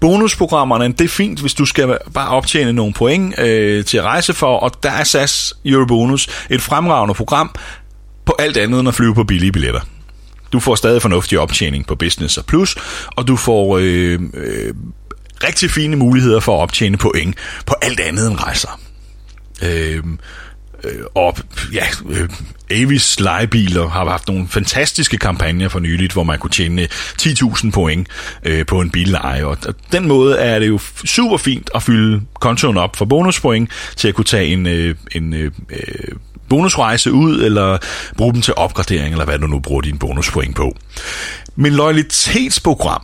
Bonusprogrammerne, 0.00 0.92
det 0.92 1.00
er 1.00 1.08
fint, 1.08 1.40
hvis 1.40 1.54
du 1.54 1.64
skal 1.64 1.98
bare 2.14 2.28
optjene 2.28 2.72
nogle 2.72 2.92
point 2.92 3.38
øh, 3.38 3.84
til 3.84 3.98
at 3.98 4.04
rejse 4.04 4.34
for, 4.34 4.56
og 4.56 4.82
der 4.82 4.90
er 4.90 5.04
SAS 5.04 5.54
Eurobonus 5.64 6.28
et 6.50 6.62
fremragende 6.62 7.14
program 7.14 7.54
på 8.28 8.34
alt 8.38 8.56
andet 8.56 8.80
end 8.80 8.88
at 8.88 8.94
flyve 8.94 9.14
på 9.14 9.24
billige 9.24 9.52
billetter. 9.52 9.80
Du 10.52 10.60
får 10.60 10.74
stadig 10.74 11.02
fornuftig 11.02 11.38
optjening 11.38 11.86
på 11.86 11.94
Business 11.94 12.38
og 12.38 12.44
Plus, 12.44 12.76
og 13.06 13.28
du 13.28 13.36
får 13.36 13.78
øh, 13.78 14.20
øh, 14.34 14.74
rigtig 15.44 15.70
fine 15.70 15.96
muligheder 15.96 16.40
for 16.40 16.56
at 16.56 16.62
optjene 16.62 16.96
point 16.96 17.36
på 17.66 17.74
alt 17.82 18.00
andet 18.00 18.28
end 18.30 18.36
rejser. 18.40 18.80
Øh, 19.62 20.02
øh, 20.84 21.04
og 21.14 21.36
ja, 21.72 21.84
øh, 22.08 22.28
Avis 22.70 23.20
legebiler 23.20 23.88
har 23.88 24.08
haft 24.08 24.28
nogle 24.28 24.48
fantastiske 24.48 25.18
kampagner 25.18 25.68
for 25.68 25.78
nyligt, 25.78 26.12
hvor 26.12 26.22
man 26.22 26.38
kunne 26.38 26.50
tjene 26.50 26.88
10.000 27.22 27.70
point 27.70 28.08
øh, 28.44 28.66
på 28.66 28.80
en 28.80 28.90
billeje. 28.90 29.44
Og 29.44 29.56
den 29.92 30.08
måde 30.08 30.38
er 30.38 30.58
det 30.58 30.68
jo 30.68 30.78
super 31.04 31.36
fint 31.36 31.70
at 31.74 31.82
fylde 31.82 32.20
kontoen 32.40 32.76
op 32.76 32.96
for 32.96 33.04
bonuspoint 33.04 33.70
til 33.96 34.08
at 34.08 34.14
kunne 34.14 34.24
tage 34.24 34.46
en, 34.46 34.66
øh, 34.66 34.94
en 35.12 35.32
øh, 35.32 35.50
øh 35.70 36.16
bonusrejse 36.48 37.12
ud, 37.12 37.42
eller 37.42 37.78
bruge 38.16 38.34
dem 38.34 38.42
til 38.42 38.54
opgradering, 38.56 39.12
eller 39.12 39.24
hvad 39.24 39.38
du 39.38 39.46
nu 39.46 39.58
bruger 39.58 39.80
dine 39.80 39.98
bonuspoint 39.98 40.56
på. 40.56 40.76
Men 41.56 41.72
loyalitetsprogram, 41.72 43.02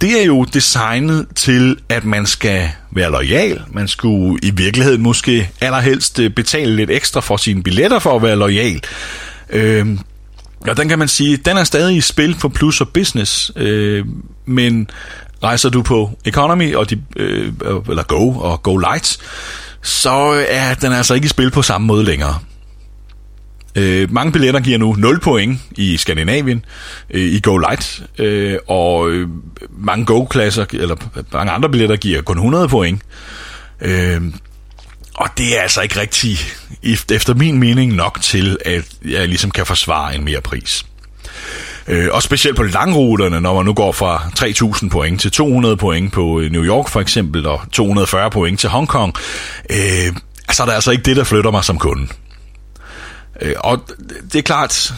det 0.00 0.20
er 0.20 0.24
jo 0.24 0.44
designet 0.44 1.26
til, 1.34 1.76
at 1.88 2.04
man 2.04 2.26
skal 2.26 2.68
være 2.90 3.10
lojal. 3.10 3.62
Man 3.72 3.88
skulle 3.88 4.38
i 4.42 4.50
virkeligheden 4.50 5.02
måske 5.02 5.50
allerhelst 5.60 6.18
øh, 6.18 6.30
betale 6.30 6.76
lidt 6.76 6.90
ekstra 6.90 7.20
for 7.20 7.36
sine 7.36 7.62
billetter 7.62 7.98
for 7.98 8.16
at 8.16 8.22
være 8.22 8.36
lojal. 8.36 8.80
Øh, 9.50 9.98
og 10.60 10.76
den 10.76 10.88
kan 10.88 10.98
man 10.98 11.08
sige, 11.08 11.36
den 11.36 11.56
er 11.56 11.64
stadig 11.64 11.96
i 11.96 12.00
spil 12.00 12.36
for 12.38 12.48
plus 12.48 12.80
og 12.80 12.88
business, 12.88 13.52
øh, 13.56 14.04
men 14.46 14.90
rejser 15.42 15.68
du 15.68 15.82
på 15.82 16.10
economy 16.24 16.74
og 16.74 16.90
de, 16.90 17.02
øh, 17.16 17.52
eller 17.88 18.02
go 18.02 18.30
og 18.30 18.62
go 18.62 18.76
light, 18.76 19.18
så 19.82 20.34
øh, 20.34 20.44
er 20.48 20.74
den 20.74 20.92
altså 20.92 21.14
ikke 21.14 21.24
i 21.24 21.28
spil 21.28 21.50
på 21.50 21.62
samme 21.62 21.86
måde 21.86 22.04
længere. 22.04 22.38
Øh, 23.76 24.12
mange 24.12 24.32
billetter 24.32 24.60
giver 24.60 24.78
nu 24.78 24.94
0 24.98 25.20
point 25.20 25.58
i 25.76 25.96
Skandinavien, 25.96 26.64
øh, 27.10 27.20
i 27.20 27.40
Go 27.40 27.56
Light, 27.56 28.02
øh, 28.18 28.58
og 28.68 29.10
øh, 29.10 29.28
mange 29.78 30.04
Go-klasser, 30.04 30.64
eller 30.72 30.96
mange 31.32 31.52
andre 31.52 31.68
billetter 31.68 31.96
giver 31.96 32.22
kun 32.22 32.36
100 32.36 32.68
point. 32.68 33.02
Øh, 33.80 34.20
og 35.14 35.28
det 35.38 35.58
er 35.58 35.62
altså 35.62 35.80
ikke 35.80 36.00
rigtig, 36.00 36.38
efter 37.12 37.34
min 37.34 37.58
mening, 37.58 37.94
nok 37.94 38.18
til, 38.22 38.58
at 38.64 38.84
jeg 39.04 39.28
ligesom 39.28 39.50
kan 39.50 39.66
forsvare 39.66 40.14
en 40.14 40.24
mere 40.24 40.40
pris. 40.40 40.84
Øh, 41.88 42.08
og 42.12 42.22
specielt 42.22 42.56
på 42.56 42.62
langruterne, 42.62 43.40
når 43.40 43.54
man 43.54 43.64
nu 43.64 43.72
går 43.72 43.92
fra 43.92 44.22
3.000 44.38 44.88
point 44.88 45.20
til 45.20 45.30
200 45.30 45.76
point 45.76 46.12
på 46.12 46.40
øh, 46.40 46.52
New 46.52 46.64
York 46.64 46.88
for 46.88 47.00
eksempel, 47.00 47.46
og 47.46 47.60
240 47.72 48.30
point 48.30 48.60
til 48.60 48.68
Hongkong, 48.68 49.14
øh, 49.70 50.16
så 50.50 50.62
er 50.62 50.66
det 50.66 50.74
altså 50.74 50.90
ikke 50.90 51.02
det, 51.02 51.16
der 51.16 51.24
flytter 51.24 51.50
mig 51.50 51.64
som 51.64 51.78
kunde. 51.78 52.08
Øh, 53.42 53.54
og 53.58 53.88
det 54.32 54.38
er 54.38 54.42
klart, 54.42 54.92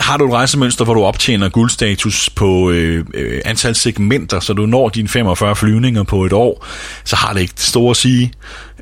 har 0.00 0.16
du 0.16 0.26
et 0.26 0.32
rejsemønster, 0.32 0.84
hvor 0.84 0.94
du 0.94 1.04
optjener 1.04 1.48
guldstatus 1.48 2.30
på 2.30 2.70
øh, 2.70 3.04
øh, 3.14 3.40
antal 3.44 3.74
segmenter, 3.74 4.40
så 4.40 4.52
du 4.52 4.66
når 4.66 4.88
dine 4.88 5.08
45 5.08 5.56
flyvninger 5.56 6.02
på 6.02 6.24
et 6.24 6.32
år, 6.32 6.66
så 7.04 7.16
har 7.16 7.32
det 7.32 7.40
ikke 7.40 7.54
det 7.56 7.60
store 7.60 7.90
at 7.90 7.96
sige, 7.96 8.32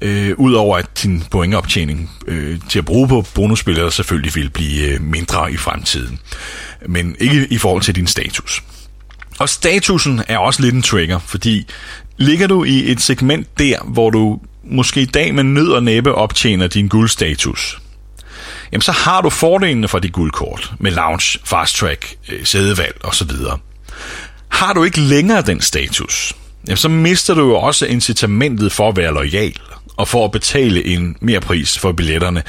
øh, 0.03 0.35
udover 0.37 0.77
at 0.77 1.03
din 1.03 1.25
pointoptjening 1.31 2.11
øh, 2.27 2.59
til 2.69 2.79
at 2.79 2.85
bruge 2.85 3.09
på 3.09 3.25
bonusspillere 3.35 3.93
selvfølgelig 3.93 4.35
vil 4.35 4.51
blive 4.51 4.89
øh, 4.89 5.01
mindre 5.01 5.53
i 5.53 5.57
fremtiden. 5.57 6.19
Men 6.87 7.17
ikke 7.21 7.47
i 7.51 7.59
forhold 7.59 7.83
til 7.83 7.95
din 7.95 8.07
status. 8.07 8.63
Og 9.39 9.49
statusen 9.49 10.23
er 10.29 10.39
også 10.39 10.63
lidt 10.63 10.75
en 10.75 10.83
trigger, 10.83 11.19
fordi 11.19 11.67
ligger 12.17 12.47
du 12.47 12.65
i 12.65 12.93
et 12.93 13.01
segment 13.01 13.59
der, 13.59 13.79
hvor 13.85 14.11
du 14.11 14.41
måske 14.65 15.01
i 15.01 15.05
dag 15.05 15.35
med 15.35 15.45
nød 15.45 15.69
og 15.69 15.83
næppe 15.83 16.15
optjener 16.15 16.67
din 16.67 16.89
guldstatus, 16.89 17.79
jamen 18.73 18.83
så 18.83 18.93
har 18.93 19.21
du 19.21 19.31
fordelene 19.31 19.89
fra 19.89 19.99
dit 19.99 20.13
guldkort 20.13 20.73
med 20.79 20.91
lounge, 20.91 21.39
fast 21.45 21.77
track, 21.77 22.15
øh, 22.29 22.47
sædevalg 22.47 22.97
osv. 23.05 23.31
Har 24.49 24.73
du 24.73 24.85
ikke 24.85 25.01
længere 25.01 25.43
den 25.43 25.61
status, 25.61 26.35
jamen 26.67 26.77
så 26.77 26.89
mister 26.89 27.35
du 27.35 27.41
jo 27.41 27.55
også 27.55 27.87
incitamentet 27.87 28.73
for 28.73 28.89
at 28.89 28.97
være 28.97 29.15
lojal 29.15 29.55
og 29.97 30.09
for 30.09 30.25
at 30.25 30.33
betale 30.33 30.87
en 30.87 31.17
mere 31.21 31.41
pris 31.41 31.79
for 31.79 31.93
billetterne. 31.93 32.43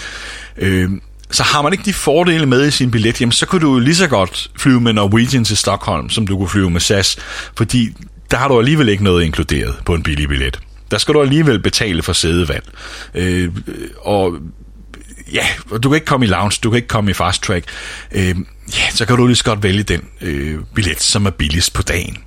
Øh, 0.57 0.89
så 1.31 1.43
har 1.43 1.61
man 1.61 1.73
ikke 1.73 1.85
de 1.85 1.93
fordele 1.93 2.45
med 2.45 2.67
i 2.67 2.71
sin 2.71 2.91
billet, 2.91 3.21
jamen 3.21 3.31
så 3.31 3.45
kunne 3.45 3.61
du 3.61 3.73
jo 3.73 3.79
lige 3.79 3.95
så 3.95 4.07
godt 4.07 4.51
flyve 4.57 4.81
med 4.81 4.93
Norwegian 4.93 5.43
til 5.43 5.57
Stockholm, 5.57 6.09
som 6.09 6.27
du 6.27 6.37
kunne 6.37 6.49
flyve 6.49 6.69
med 6.69 6.81
SAS, 6.81 7.17
fordi 7.57 7.89
der 8.31 8.37
har 8.37 8.47
du 8.47 8.59
alligevel 8.59 8.89
ikke 8.89 9.03
noget 9.03 9.23
inkluderet 9.23 9.75
på 9.85 9.93
en 9.93 10.03
billig 10.03 10.29
billet. 10.29 10.59
Der 10.91 10.97
skal 10.97 11.13
du 11.13 11.21
alligevel 11.21 11.59
betale 11.59 12.01
for 12.01 12.13
sædevalg. 12.13 12.63
Øh, 13.15 13.49
og 14.01 14.33
ja, 15.33 15.45
du 15.83 15.89
kan 15.89 15.95
ikke 15.95 16.05
komme 16.05 16.25
i 16.25 16.29
lounge, 16.29 16.59
du 16.63 16.69
kan 16.69 16.75
ikke 16.75 16.87
komme 16.87 17.11
i 17.11 17.13
fast 17.13 17.43
track, 17.43 17.65
øh, 18.11 18.35
ja, 18.77 18.89
så 18.89 19.05
kan 19.05 19.17
du 19.17 19.27
lige 19.27 19.35
så 19.35 19.43
godt 19.43 19.63
vælge 19.63 19.83
den 19.83 20.01
øh, 20.21 20.59
billet, 20.75 21.01
som 21.01 21.25
er 21.25 21.29
billigst 21.29 21.73
på 21.73 21.81
dagen. 21.81 22.17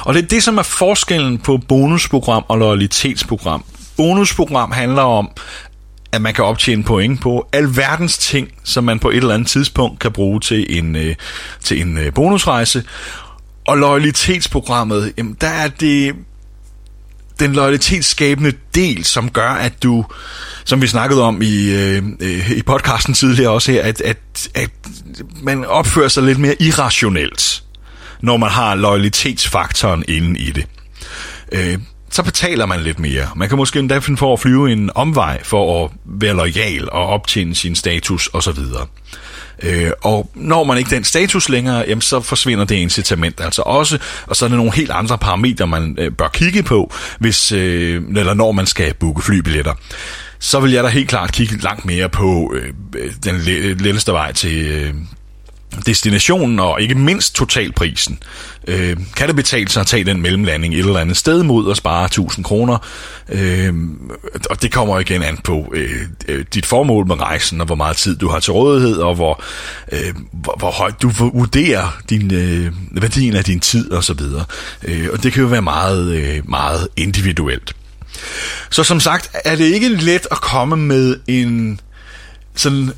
Og 0.00 0.14
det 0.14 0.22
er 0.22 0.26
det, 0.26 0.42
som 0.42 0.58
er 0.58 0.62
forskellen 0.62 1.38
på 1.38 1.58
bonusprogram 1.68 2.44
og 2.48 2.58
loyalitetsprogram. 2.58 3.64
Bonusprogram 3.96 4.72
handler 4.72 5.02
om, 5.02 5.30
at 6.12 6.22
man 6.22 6.34
kan 6.34 6.44
optjene 6.44 6.84
point 6.84 7.20
på 7.20 7.48
alverdens 7.52 8.18
ting, 8.18 8.48
som 8.64 8.84
man 8.84 8.98
på 8.98 9.10
et 9.10 9.16
eller 9.16 9.34
andet 9.34 9.48
tidspunkt 9.48 9.98
kan 10.00 10.12
bruge 10.12 10.40
til 10.40 10.78
en, 10.78 10.96
øh, 10.96 11.14
til 11.62 11.80
en 11.80 11.98
øh, 11.98 12.14
bonusrejse. 12.14 12.84
Og 13.66 13.78
loyalitetsprogrammet, 13.78 15.12
jamen 15.18 15.36
der 15.40 15.48
er 15.48 15.68
det 15.68 16.14
den 17.40 17.52
loyalitetsskabende 17.52 18.52
del, 18.74 19.04
som 19.04 19.30
gør, 19.30 19.48
at 19.48 19.82
du, 19.82 20.04
som 20.64 20.82
vi 20.82 20.86
snakkede 20.86 21.22
om 21.22 21.42
i, 21.42 21.70
øh, 21.70 22.02
øh, 22.20 22.50
i 22.50 22.62
podcasten 22.62 23.14
tidligere 23.14 23.50
også 23.50 23.72
her, 23.72 23.82
at, 23.82 24.00
at, 24.00 24.48
at 24.54 24.70
man 25.42 25.64
opfører 25.64 26.08
sig 26.08 26.22
lidt 26.22 26.38
mere 26.38 26.62
irrationelt, 26.62 27.62
når 28.20 28.36
man 28.36 28.50
har 28.50 28.74
loyalitetsfaktoren 28.74 30.04
inde 30.08 30.40
i 30.40 30.50
det. 30.50 30.66
Øh, 31.52 31.78
så 32.10 32.22
betaler 32.22 32.66
man 32.66 32.80
lidt 32.80 32.98
mere. 32.98 33.28
Man 33.36 33.48
kan 33.48 33.56
måske 33.56 33.78
endda 33.78 33.98
finde 33.98 34.18
for 34.18 34.32
at 34.32 34.40
flyve 34.40 34.72
en 34.72 34.90
omvej 34.94 35.42
for 35.42 35.84
at 35.84 35.90
være 36.04 36.34
lojal 36.34 36.90
og 36.90 37.06
optjene 37.06 37.54
sin 37.54 37.74
status 37.74 38.30
osv. 38.32 38.58
Øh, 39.62 39.90
og 40.02 40.30
når 40.34 40.64
man 40.64 40.78
ikke 40.78 40.90
den 40.90 41.04
status 41.04 41.48
længere, 41.48 41.84
jamen, 41.88 42.02
så 42.02 42.20
forsvinder 42.20 42.64
det 42.64 42.74
incitament 42.74 43.40
altså 43.40 43.62
også, 43.62 43.98
og 44.26 44.36
så 44.36 44.44
er 44.44 44.48
der 44.48 44.56
nogle 44.56 44.72
helt 44.72 44.90
andre 44.90 45.18
parametre, 45.18 45.66
man 45.66 45.96
øh, 45.98 46.12
bør 46.12 46.28
kigge 46.28 46.62
på, 46.62 46.92
hvis, 47.18 47.52
øh, 47.52 48.02
eller 48.16 48.34
når 48.34 48.52
man 48.52 48.66
skal 48.66 48.94
booke 48.94 49.22
flybilletter. 49.22 49.72
Så 50.38 50.60
vil 50.60 50.72
jeg 50.72 50.84
da 50.84 50.88
helt 50.88 51.08
klart 51.08 51.32
kigge 51.32 51.56
langt 51.56 51.84
mere 51.84 52.08
på 52.08 52.54
øh, 52.54 52.72
øh 52.96 53.12
den 53.24 53.40
letteste 53.78 54.12
vej 54.12 54.32
til, 54.32 54.66
øh, 54.66 54.94
destinationen 55.86 56.58
og 56.58 56.82
ikke 56.82 56.94
mindst 56.94 57.34
totalprisen. 57.34 58.18
Øh, 58.66 58.96
kan 59.16 59.28
det 59.28 59.36
betale 59.36 59.68
sig 59.68 59.80
at 59.80 59.86
tage 59.86 60.04
den 60.04 60.22
mellemlanding 60.22 60.74
et 60.74 60.78
eller 60.78 60.98
andet 60.98 61.16
sted 61.16 61.42
mod 61.42 61.70
at 61.70 61.76
spare 61.76 62.04
1000 62.04 62.44
kroner? 62.44 62.78
Øh, 63.28 63.74
og 64.50 64.62
det 64.62 64.72
kommer 64.72 64.98
igen 64.98 65.22
an 65.22 65.38
på 65.44 65.72
øh, 65.74 66.00
øh, 66.28 66.44
dit 66.54 66.66
formål 66.66 67.06
med 67.06 67.20
rejsen, 67.20 67.60
og 67.60 67.66
hvor 67.66 67.74
meget 67.74 67.96
tid 67.96 68.16
du 68.16 68.28
har 68.28 68.40
til 68.40 68.52
rådighed, 68.52 68.96
og 68.96 69.14
hvor, 69.14 69.42
øh, 69.92 70.14
hvor, 70.32 70.54
hvor 70.58 70.70
højt 70.70 71.02
du 71.02 71.08
vurderer 71.08 71.98
din, 72.10 72.34
øh, 72.34 72.72
værdien 73.02 73.36
af 73.36 73.44
din 73.44 73.60
tid 73.60 73.92
osv. 73.92 74.20
Øh, 74.84 75.08
og 75.12 75.22
det 75.22 75.32
kan 75.32 75.42
jo 75.42 75.48
være 75.48 75.62
meget, 75.62 76.14
øh, 76.14 76.50
meget 76.50 76.88
individuelt. 76.96 77.76
Så 78.70 78.84
som 78.84 79.00
sagt 79.00 79.30
er 79.44 79.56
det 79.56 79.64
ikke 79.64 79.88
let 79.88 80.26
at 80.30 80.40
komme 80.40 80.76
med 80.76 81.16
en 81.26 81.80
sådan 82.54 82.92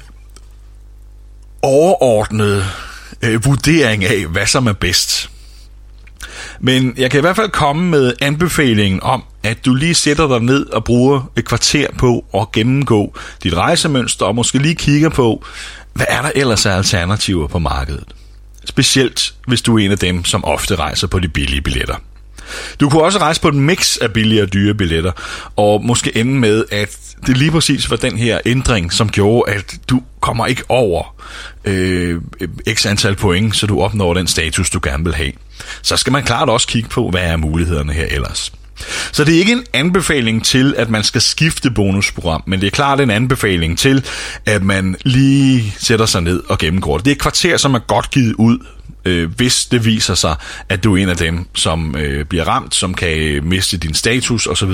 overordnede 1.63 2.65
øh, 3.23 3.45
vurdering 3.45 4.05
af, 4.05 4.27
hvad 4.27 4.47
som 4.47 4.67
er 4.67 4.73
bedst. 4.73 5.31
Men 6.61 6.95
jeg 6.97 7.11
kan 7.11 7.21
i 7.21 7.21
hvert 7.21 7.37
fald 7.37 7.51
komme 7.51 7.91
med 7.91 8.13
anbefalingen 8.21 9.03
om, 9.03 9.25
at 9.43 9.65
du 9.65 9.75
lige 9.75 9.95
sætter 9.95 10.29
dig 10.29 10.41
ned 10.41 10.67
og 10.67 10.85
bruger 10.85 11.31
et 11.37 11.45
kvarter 11.45 11.87
på 11.99 12.25
at 12.35 12.53
gennemgå 12.53 13.17
dit 13.43 13.55
rejsemønster, 13.55 14.27
og 14.27 14.35
måske 14.35 14.59
lige 14.59 14.75
kigger 14.75 15.09
på, 15.09 15.45
hvad 15.93 16.07
er 16.09 16.23
der 16.23 16.31
ellers 16.35 16.67
af 16.67 16.77
alternativer 16.77 17.47
på 17.47 17.59
markedet. 17.59 18.05
Specielt 18.65 19.35
hvis 19.47 19.63
du 19.63 19.79
er 19.79 19.85
en 19.85 19.91
af 19.91 19.99
dem, 19.99 20.25
som 20.25 20.45
ofte 20.45 20.77
rejser 20.77 21.07
på 21.07 21.19
de 21.19 21.29
billige 21.29 21.63
billetter. 21.63 21.97
Du 22.81 22.89
kunne 22.89 23.03
også 23.03 23.19
rejse 23.19 23.41
på 23.41 23.49
et 23.49 23.55
mix 23.55 23.97
af 23.97 24.13
billige 24.13 24.43
og 24.43 24.53
dyre 24.53 24.75
billetter, 24.75 25.13
og 25.57 25.85
måske 25.85 26.17
ende 26.17 26.33
med, 26.33 26.65
at 26.73 26.99
det 27.27 27.37
lige 27.37 27.51
præcis 27.51 27.91
var 27.91 27.97
den 27.97 28.17
her 28.17 28.39
ændring, 28.47 28.93
som 28.93 29.09
gjorde, 29.09 29.53
at 29.53 29.79
du 29.91 30.03
kommer 30.21 30.47
ikke 30.47 30.63
over 30.69 31.15
øh, 31.65 32.21
x 32.75 32.87
antal 32.87 33.17
point, 33.17 33.57
så 33.57 33.67
du 33.67 33.81
opnår 33.81 34.15
den 34.15 34.27
status, 34.27 34.71
du 34.71 34.81
gerne 34.83 35.05
vil 35.05 35.15
have. 35.15 35.33
Så 35.83 35.97
skal 35.97 36.13
man 36.13 36.25
klart 36.25 36.49
også 36.49 36.67
kigge 36.67 36.89
på, 36.89 37.11
hvad 37.11 37.23
er 37.23 37.37
mulighederne 37.37 37.93
her 37.93 38.07
ellers. 38.11 38.53
Så 39.13 39.25
det 39.25 39.35
er 39.35 39.39
ikke 39.39 39.53
en 39.53 39.65
anbefaling 39.73 40.45
til, 40.45 40.75
at 40.77 40.91
man 40.91 41.05
skal 41.05 41.21
skifte 41.21 41.71
bonusprogram, 41.71 42.43
men 42.47 42.61
det 42.61 42.67
er 42.67 42.71
klart 42.71 43.01
en 43.01 43.11
anbefaling 43.11 43.79
til, 43.79 44.05
at 44.47 44.63
man 44.63 44.97
lige 45.05 45.75
sætter 45.79 46.07
sig 46.07 46.23
ned 46.23 46.43
og 46.49 46.59
gennemgår 46.59 46.97
det. 46.97 47.05
Det 47.05 47.11
er 47.11 47.15
et 47.15 47.21
kvarter, 47.21 47.57
som 47.57 47.75
er 47.75 47.79
godt 47.79 48.11
givet 48.11 48.35
ud 48.35 48.59
øh, 49.09 49.31
hvis 49.37 49.67
det 49.67 49.85
viser 49.85 50.15
sig, 50.15 50.37
at 50.69 50.85
du 50.85 50.97
er 50.97 51.03
en 51.03 51.09
af 51.09 51.17
dem, 51.17 51.47
som 51.55 51.97
øh, 51.97 52.25
bliver 52.25 52.45
ramt, 52.45 52.75
som 52.75 52.95
kan 52.95 53.19
øh, 53.19 53.45
miste 53.45 53.77
din 53.77 53.95
status 53.95 54.47
osv., 54.47 54.71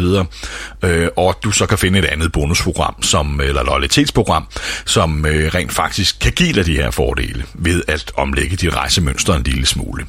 øh, 0.82 1.08
og 1.16 1.38
du 1.44 1.50
så 1.50 1.66
kan 1.66 1.78
finde 1.78 1.98
et 1.98 2.04
andet 2.04 2.32
bonusprogram, 2.32 3.02
som, 3.02 3.40
eller 3.40 3.64
loyalitetsprogram, 3.64 4.46
som 4.84 5.26
øh, 5.26 5.54
rent 5.54 5.72
faktisk 5.72 6.18
kan 6.20 6.32
give 6.32 6.52
dig 6.52 6.66
de 6.66 6.76
her 6.76 6.90
fordele 6.90 7.44
ved 7.54 7.82
at 7.88 8.12
omlægge 8.16 8.56
dit 8.56 8.76
rejsemønster 8.76 9.34
en 9.34 9.42
lille 9.42 9.66
smule. 9.66 10.06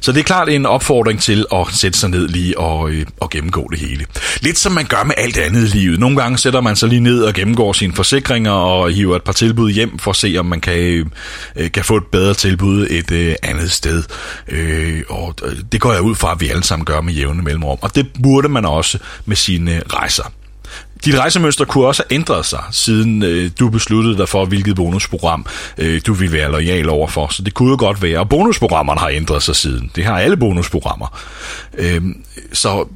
Så 0.00 0.12
det 0.12 0.20
er 0.20 0.24
klart 0.24 0.48
en 0.48 0.66
opfordring 0.66 1.20
til 1.20 1.46
at 1.52 1.66
sætte 1.70 1.98
sig 1.98 2.10
ned 2.10 2.28
lige 2.28 2.58
og, 2.58 2.90
øh, 2.90 3.06
og 3.20 3.30
gennemgå 3.30 3.68
det 3.70 3.78
hele. 3.78 4.06
Lidt 4.40 4.58
som 4.58 4.72
man 4.72 4.84
gør 4.84 5.04
med 5.04 5.14
alt 5.16 5.38
andet 5.38 5.62
i 5.62 5.78
livet. 5.78 6.00
Nogle 6.00 6.16
gange 6.16 6.38
sætter 6.38 6.60
man 6.60 6.76
sig 6.76 6.88
lige 6.88 7.00
ned 7.00 7.22
og 7.22 7.34
gennemgår 7.34 7.72
sine 7.72 7.92
forsikringer 7.92 8.50
og 8.50 8.90
hiver 8.90 9.16
et 9.16 9.22
par 9.22 9.32
tilbud 9.32 9.70
hjem 9.70 9.98
for 9.98 10.10
at 10.10 10.16
se, 10.16 10.36
om 10.38 10.46
man 10.46 10.60
kan, 10.60 10.78
øh, 10.78 11.06
øh 11.56 11.72
kan 11.72 11.84
få 11.84 11.96
et 11.96 12.06
bedre 12.12 12.34
tilbud 12.34 12.86
et 12.90 13.10
øh, 13.10 13.34
andet 13.42 13.72
sted. 13.72 14.02
Øh, 14.48 15.02
og 15.08 15.34
øh, 15.44 15.56
det 15.72 15.80
går 15.80 15.92
jeg 15.92 16.02
ud 16.02 16.14
fra, 16.14 16.32
at 16.32 16.40
vi 16.40 16.48
alle 16.48 16.64
sammen 16.64 16.84
gør 16.84 17.00
med 17.00 17.14
jævne 17.14 17.42
mellemrum. 17.42 17.78
Og 17.80 17.94
det 17.94 18.06
burde 18.22 18.48
man 18.48 18.64
også 18.64 18.98
med 19.26 19.36
sine 19.36 19.82
rejser. 19.92 20.32
Dit 21.04 21.18
rejsemønster 21.18 21.64
kunne 21.64 21.86
også 21.86 22.02
have 22.08 22.14
ændret 22.14 22.46
sig, 22.46 22.62
siden 22.70 23.22
øh, 23.22 23.50
du 23.60 23.68
besluttede 23.68 24.18
dig 24.18 24.28
for, 24.28 24.44
hvilket 24.44 24.76
bonusprogram 24.76 25.46
øh, 25.78 26.00
du 26.06 26.12
vil 26.12 26.32
være 26.32 26.50
lojal 26.50 26.88
overfor. 26.88 27.28
Så 27.32 27.42
det 27.42 27.54
kunne 27.54 27.70
jo 27.70 27.76
godt 27.78 28.02
være, 28.02 28.18
og 28.18 28.28
bonusprogrammerne 28.28 29.00
har 29.00 29.08
ændret 29.08 29.42
sig 29.42 29.56
siden. 29.56 29.90
Det 29.96 30.04
har 30.04 30.18
alle 30.18 30.36
bonusprogrammer. 30.36 31.18
Øh, 31.78 32.02
så 32.52 32.86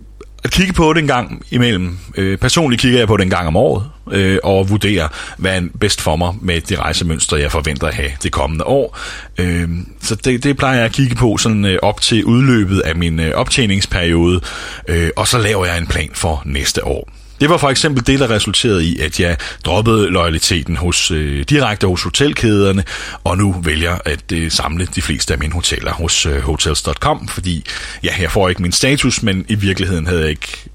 at 0.44 0.50
kigge 0.50 0.72
på 0.72 0.92
det 0.92 1.00
en 1.00 1.06
gang 1.06 1.42
imellem. 1.50 1.98
Øh, 2.16 2.38
personligt 2.38 2.82
kigger 2.82 2.98
jeg 2.98 3.08
på 3.08 3.16
det 3.16 3.22
en 3.24 3.30
gang 3.30 3.46
om 3.46 3.56
året, 3.56 3.84
øh, 4.12 4.38
og 4.42 4.70
vurderer, 4.70 5.08
hvad 5.38 5.56
er 5.56 5.66
bedst 5.80 6.00
for 6.00 6.16
mig 6.16 6.34
med 6.40 6.60
det 6.60 6.78
rejsemønster, 6.78 7.36
jeg 7.36 7.52
forventer 7.52 7.86
at 7.86 7.94
have 7.94 8.10
det 8.22 8.32
kommende 8.32 8.64
år. 8.64 8.98
Øh, 9.38 9.68
så 10.02 10.14
det, 10.14 10.44
det 10.44 10.56
plejer 10.56 10.76
jeg 10.76 10.84
at 10.84 10.92
kigge 10.92 11.14
på 11.14 11.36
sådan 11.36 11.64
øh, 11.64 11.78
op 11.82 12.00
til 12.00 12.24
udløbet 12.24 12.80
af 12.80 12.96
min 12.96 13.20
øh, 13.20 13.34
optjeningsperiode, 13.34 14.40
øh, 14.88 15.10
og 15.16 15.28
så 15.28 15.38
laver 15.38 15.66
jeg 15.66 15.78
en 15.78 15.86
plan 15.86 16.10
for 16.14 16.42
næste 16.44 16.84
år. 16.84 17.19
Det 17.40 17.50
var 17.50 17.56
for 17.56 17.70
eksempel 17.70 18.06
det, 18.06 18.20
der 18.20 18.30
resulterede 18.30 18.84
i, 18.84 18.98
at 18.98 19.20
jeg 19.20 19.36
droppede 19.64 20.10
loyaliteten 20.10 20.76
hos, 20.76 21.10
øh, 21.10 21.44
direkte 21.44 21.86
hos 21.86 22.02
hotelkæderne, 22.02 22.84
og 23.24 23.38
nu 23.38 23.56
vælger 23.64 23.98
at 24.04 24.32
øh, 24.32 24.50
samle 24.50 24.86
de 24.94 25.02
fleste 25.02 25.32
af 25.32 25.38
mine 25.38 25.52
hoteller 25.52 25.92
hos 25.92 26.26
øh, 26.26 26.40
hotels.com, 26.40 27.28
fordi 27.28 27.64
ja, 28.02 28.14
jeg 28.20 28.30
får 28.30 28.48
ikke 28.48 28.62
min 28.62 28.72
status, 28.72 29.22
men 29.22 29.44
i 29.48 29.54
virkeligheden 29.54 30.06
havde 30.06 30.20
jeg 30.20 30.30
ikke 30.30 30.70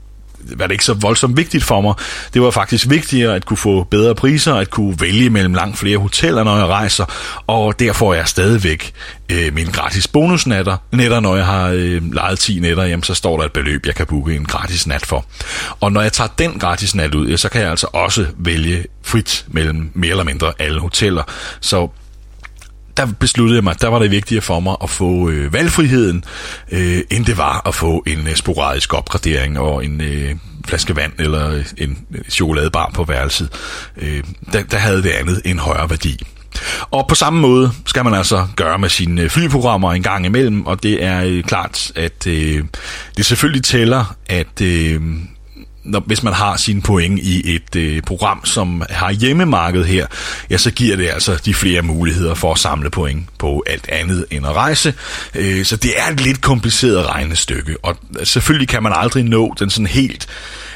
var 0.45 0.67
det 0.67 0.71
ikke 0.71 0.85
så 0.85 0.93
voldsomt 0.93 1.37
vigtigt 1.37 1.63
for 1.63 1.81
mig. 1.81 1.93
Det 2.33 2.41
var 2.41 2.51
faktisk 2.51 2.89
vigtigere 2.89 3.35
at 3.35 3.45
kunne 3.45 3.57
få 3.57 3.83
bedre 3.83 4.15
priser, 4.15 4.55
at 4.55 4.69
kunne 4.69 4.99
vælge 4.99 5.29
mellem 5.29 5.53
langt 5.53 5.77
flere 5.77 5.97
hoteller, 5.97 6.43
når 6.43 6.57
jeg 6.57 6.65
rejser, 6.65 7.05
og 7.47 7.79
derfor 7.79 8.11
er 8.11 8.17
jeg 8.17 8.27
stadigvæk 8.27 8.93
øh, 9.31 9.53
mine 9.53 9.71
gratis 9.71 10.07
bonusnatter. 10.07 10.77
Netter, 10.91 11.19
når 11.19 11.35
jeg 11.35 11.45
har 11.45 11.69
øh, 11.69 12.13
lejet 12.13 12.39
10 12.39 12.59
netter, 12.59 12.83
jamen, 12.83 13.03
så 13.03 13.13
står 13.13 13.37
der 13.37 13.45
et 13.45 13.51
beløb, 13.51 13.85
jeg 13.85 13.95
kan 13.95 14.05
booke 14.05 14.35
en 14.35 14.45
gratis 14.45 14.87
nat 14.87 15.05
for. 15.05 15.25
Og 15.79 15.91
når 15.91 16.01
jeg 16.01 16.13
tager 16.13 16.29
den 16.37 16.59
gratis 16.59 16.95
nat 16.95 17.15
ud, 17.15 17.27
ja, 17.27 17.37
så 17.37 17.49
kan 17.49 17.61
jeg 17.61 17.69
altså 17.69 17.87
også 17.93 18.25
vælge 18.37 18.85
frit 19.03 19.45
mellem 19.47 19.91
mere 19.93 20.11
eller 20.11 20.23
mindre 20.23 20.53
alle 20.59 20.79
hoteller. 20.79 21.23
Så 21.61 21.89
der 22.97 23.07
besluttede 23.19 23.55
jeg 23.55 23.63
mig, 23.63 23.81
der 23.81 23.87
var 23.87 23.99
det 23.99 24.11
vigtigere 24.11 24.41
for 24.41 24.59
mig 24.59 24.75
at 24.83 24.89
få 24.89 25.29
øh, 25.29 25.53
valgfriheden, 25.53 26.23
øh, 26.71 27.01
end 27.09 27.25
det 27.25 27.37
var 27.37 27.67
at 27.67 27.75
få 27.75 28.03
en 28.07 28.27
øh, 28.27 28.35
sporadisk 28.35 28.93
opgradering 28.93 29.59
og 29.59 29.85
en 29.85 30.01
øh, 30.01 30.35
flaske 30.67 30.95
vand 30.95 31.11
eller 31.19 31.51
øh, 31.51 31.65
en 31.77 31.97
øh, 32.15 32.21
chokoladebar 32.29 32.91
på 32.93 33.03
værelset. 33.03 33.49
Øh, 33.97 34.23
der, 34.53 34.63
der 34.63 34.77
havde 34.77 35.03
det 35.03 35.09
andet 35.09 35.41
en 35.45 35.59
højere 35.59 35.89
værdi. 35.89 36.19
Og 36.91 37.07
på 37.07 37.15
samme 37.15 37.39
måde 37.39 37.71
skal 37.85 38.03
man 38.03 38.13
altså 38.13 38.47
gøre 38.55 38.79
med 38.79 38.89
sine 38.89 39.21
øh, 39.21 39.29
flyprogrammer 39.29 39.93
en 39.93 40.03
gang 40.03 40.25
imellem, 40.25 40.65
og 40.65 40.83
det 40.83 41.03
er 41.03 41.23
øh, 41.23 41.43
klart, 41.43 41.91
at 41.95 42.27
øh, 42.27 42.63
det 43.17 43.25
selvfølgelig 43.25 43.63
tæller, 43.63 44.15
at 44.29 44.61
øh, 44.61 45.01
når, 45.85 45.99
hvis 45.99 46.23
man 46.23 46.33
har 46.33 46.57
sine 46.57 46.81
point 46.81 47.19
i 47.19 47.55
et 47.55 47.75
øh, 47.75 48.01
program, 48.01 48.45
som 48.45 48.83
har 48.89 49.11
hjemmemarked 49.11 49.83
her, 49.83 50.07
ja, 50.49 50.57
så 50.57 50.71
giver 50.71 50.95
det 50.95 51.09
altså 51.09 51.41
de 51.45 51.53
flere 51.53 51.81
muligheder 51.81 52.33
for 52.33 52.51
at 52.51 52.59
samle 52.59 52.89
point 52.89 53.25
på 53.37 53.63
alt 53.67 53.89
andet 53.89 54.25
end 54.31 54.45
at 54.45 54.53
rejse. 54.53 54.93
Øh, 55.35 55.65
så 55.65 55.75
det 55.75 55.91
er 55.97 56.11
et 56.11 56.21
lidt 56.21 56.41
kompliceret 56.41 57.05
regnestykke, 57.05 57.75
og 57.83 57.95
selvfølgelig 58.23 58.67
kan 58.67 58.83
man 58.83 58.93
aldrig 58.95 59.23
nå 59.23 59.53
den 59.59 59.69
sådan 59.69 59.87
helt 59.87 60.27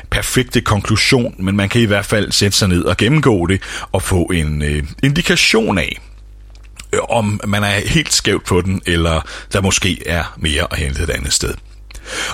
perfekte 0.10 0.62
konklusion, 0.62 1.36
men 1.39 1.56
man 1.56 1.69
kan 1.69 1.82
i 1.82 1.86
hvert 1.86 2.06
fald 2.06 2.32
sætte 2.32 2.58
sig 2.58 2.67
ned 2.67 2.84
og 2.84 2.98
gennemgå 2.98 3.48
det 3.48 3.62
og 3.91 4.02
få 4.02 4.24
en 4.24 4.62
øh, 4.62 4.84
indikation 5.04 5.78
af, 5.78 6.00
øh, 6.93 7.00
om 7.10 7.41
man 7.48 7.63
er 7.63 7.88
helt 7.88 8.13
skævt 8.13 8.45
på 8.45 8.62
den, 8.62 8.82
eller 8.86 9.22
der 9.54 9.62
måske 9.62 10.04
er 10.06 10.36
mere 10.38 10.67
at 10.72 10.78
hente 10.78 11.04
et 11.04 11.10
andet 11.10 11.34
sted. 11.34 11.54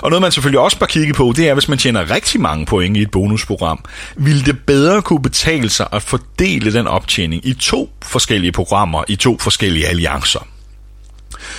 Og 0.02 0.10
noget 0.10 0.22
man 0.22 0.32
selvfølgelig 0.32 0.60
også 0.60 0.78
bør 0.78 0.86
kigge 0.86 1.14
på, 1.14 1.32
det 1.36 1.48
er, 1.48 1.54
hvis 1.54 1.68
man 1.68 1.78
tjener 1.78 2.10
rigtig 2.10 2.40
mange 2.40 2.66
point 2.66 2.96
i 2.96 3.02
et 3.02 3.10
bonusprogram, 3.10 3.84
vil 4.16 4.46
det 4.46 4.58
bedre 4.66 5.02
kunne 5.02 5.22
betale 5.22 5.70
sig 5.70 5.86
at 5.92 6.02
fordele 6.02 6.72
den 6.72 6.86
optjening 6.86 7.46
i 7.46 7.52
to 7.52 7.90
forskellige 8.02 8.52
programmer, 8.52 9.04
i 9.08 9.16
to 9.16 9.38
forskellige 9.38 9.86
alliancer. 9.86 10.46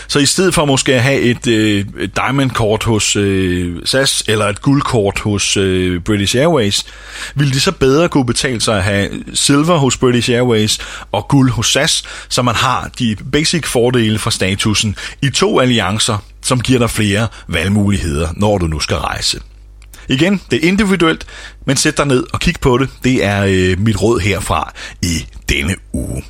Så 0.08 0.20
i 0.20 0.26
stedet 0.26 0.54
for 0.54 0.66
måske 0.66 0.96
at 0.96 1.04
have 1.04 1.20
et, 1.20 1.48
øh, 1.48 1.86
et 2.00 2.16
diamond-kort 2.16 2.84
hos 2.84 3.16
øh, 3.16 3.76
SAS 3.86 4.24
eller 4.28 4.46
et 4.46 4.62
guldkort 4.62 5.20
hos 5.20 5.58
øh, 5.58 6.02
British 6.02 6.38
Airways, 6.38 6.86
ville 7.36 7.54
det 7.54 7.62
så 7.62 7.72
bedre 7.72 8.10
kunne 8.10 8.26
betale 8.26 8.62
sig 8.62 8.78
at 8.78 8.84
have 8.84 9.10
silver 9.34 9.78
hos 9.78 9.98
British 9.98 10.32
Airways 10.32 10.80
og 11.12 11.28
guld 11.28 11.52
hos 11.52 11.68
SAS, 11.68 12.04
så 12.30 12.42
man 12.42 12.56
har 12.56 12.90
de 13.00 13.16
basic 13.32 13.66
fordele 13.66 14.20
fra 14.20 14.32
statusen 14.32 14.96
i 15.22 15.30
to 15.30 15.60
alliancer, 15.60 16.18
som 16.48 16.62
giver 16.62 16.80
dig 16.80 16.90
flere 16.90 17.28
valgmuligheder, 17.48 18.30
når 18.36 18.58
du 18.58 18.68
nu 18.68 18.80
skal 18.80 18.98
rejse. 18.98 19.40
Igen, 20.10 20.42
det 20.52 20.64
er 20.64 20.68
individuelt, 20.68 21.28
men 21.66 21.78
sæt 21.78 21.98
dig 21.98 22.06
ned 22.06 22.24
og 22.34 22.40
kig 22.40 22.56
på 22.62 22.78
det. 22.78 22.90
Det 23.04 23.26
er 23.26 23.44
øh, 23.48 23.80
mit 23.80 24.02
råd 24.02 24.20
herfra 24.20 24.74
i 25.02 25.26
denne 25.50 25.76
uge. 25.94 26.24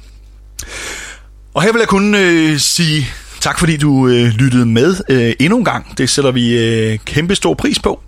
Og 1.54 1.64
her 1.64 1.72
vil 1.72 1.80
jeg 1.80 1.88
kun 1.88 2.16
øh, 2.16 2.60
sige 2.60 3.08
Tak 3.42 3.60
fordi 3.60 3.78
du 3.78 4.08
øh, 4.08 4.28
lyttede 4.28 4.66
med 4.66 4.96
øh, 5.10 5.34
endnu 5.40 5.58
en 5.58 5.66
gang. 5.66 5.98
Det 5.98 6.10
sætter 6.10 6.32
vi 6.32 6.58
øh, 6.58 7.00
kæmpe 7.06 7.36
stor 7.36 7.54
pris 7.54 7.80
på. 7.80 8.02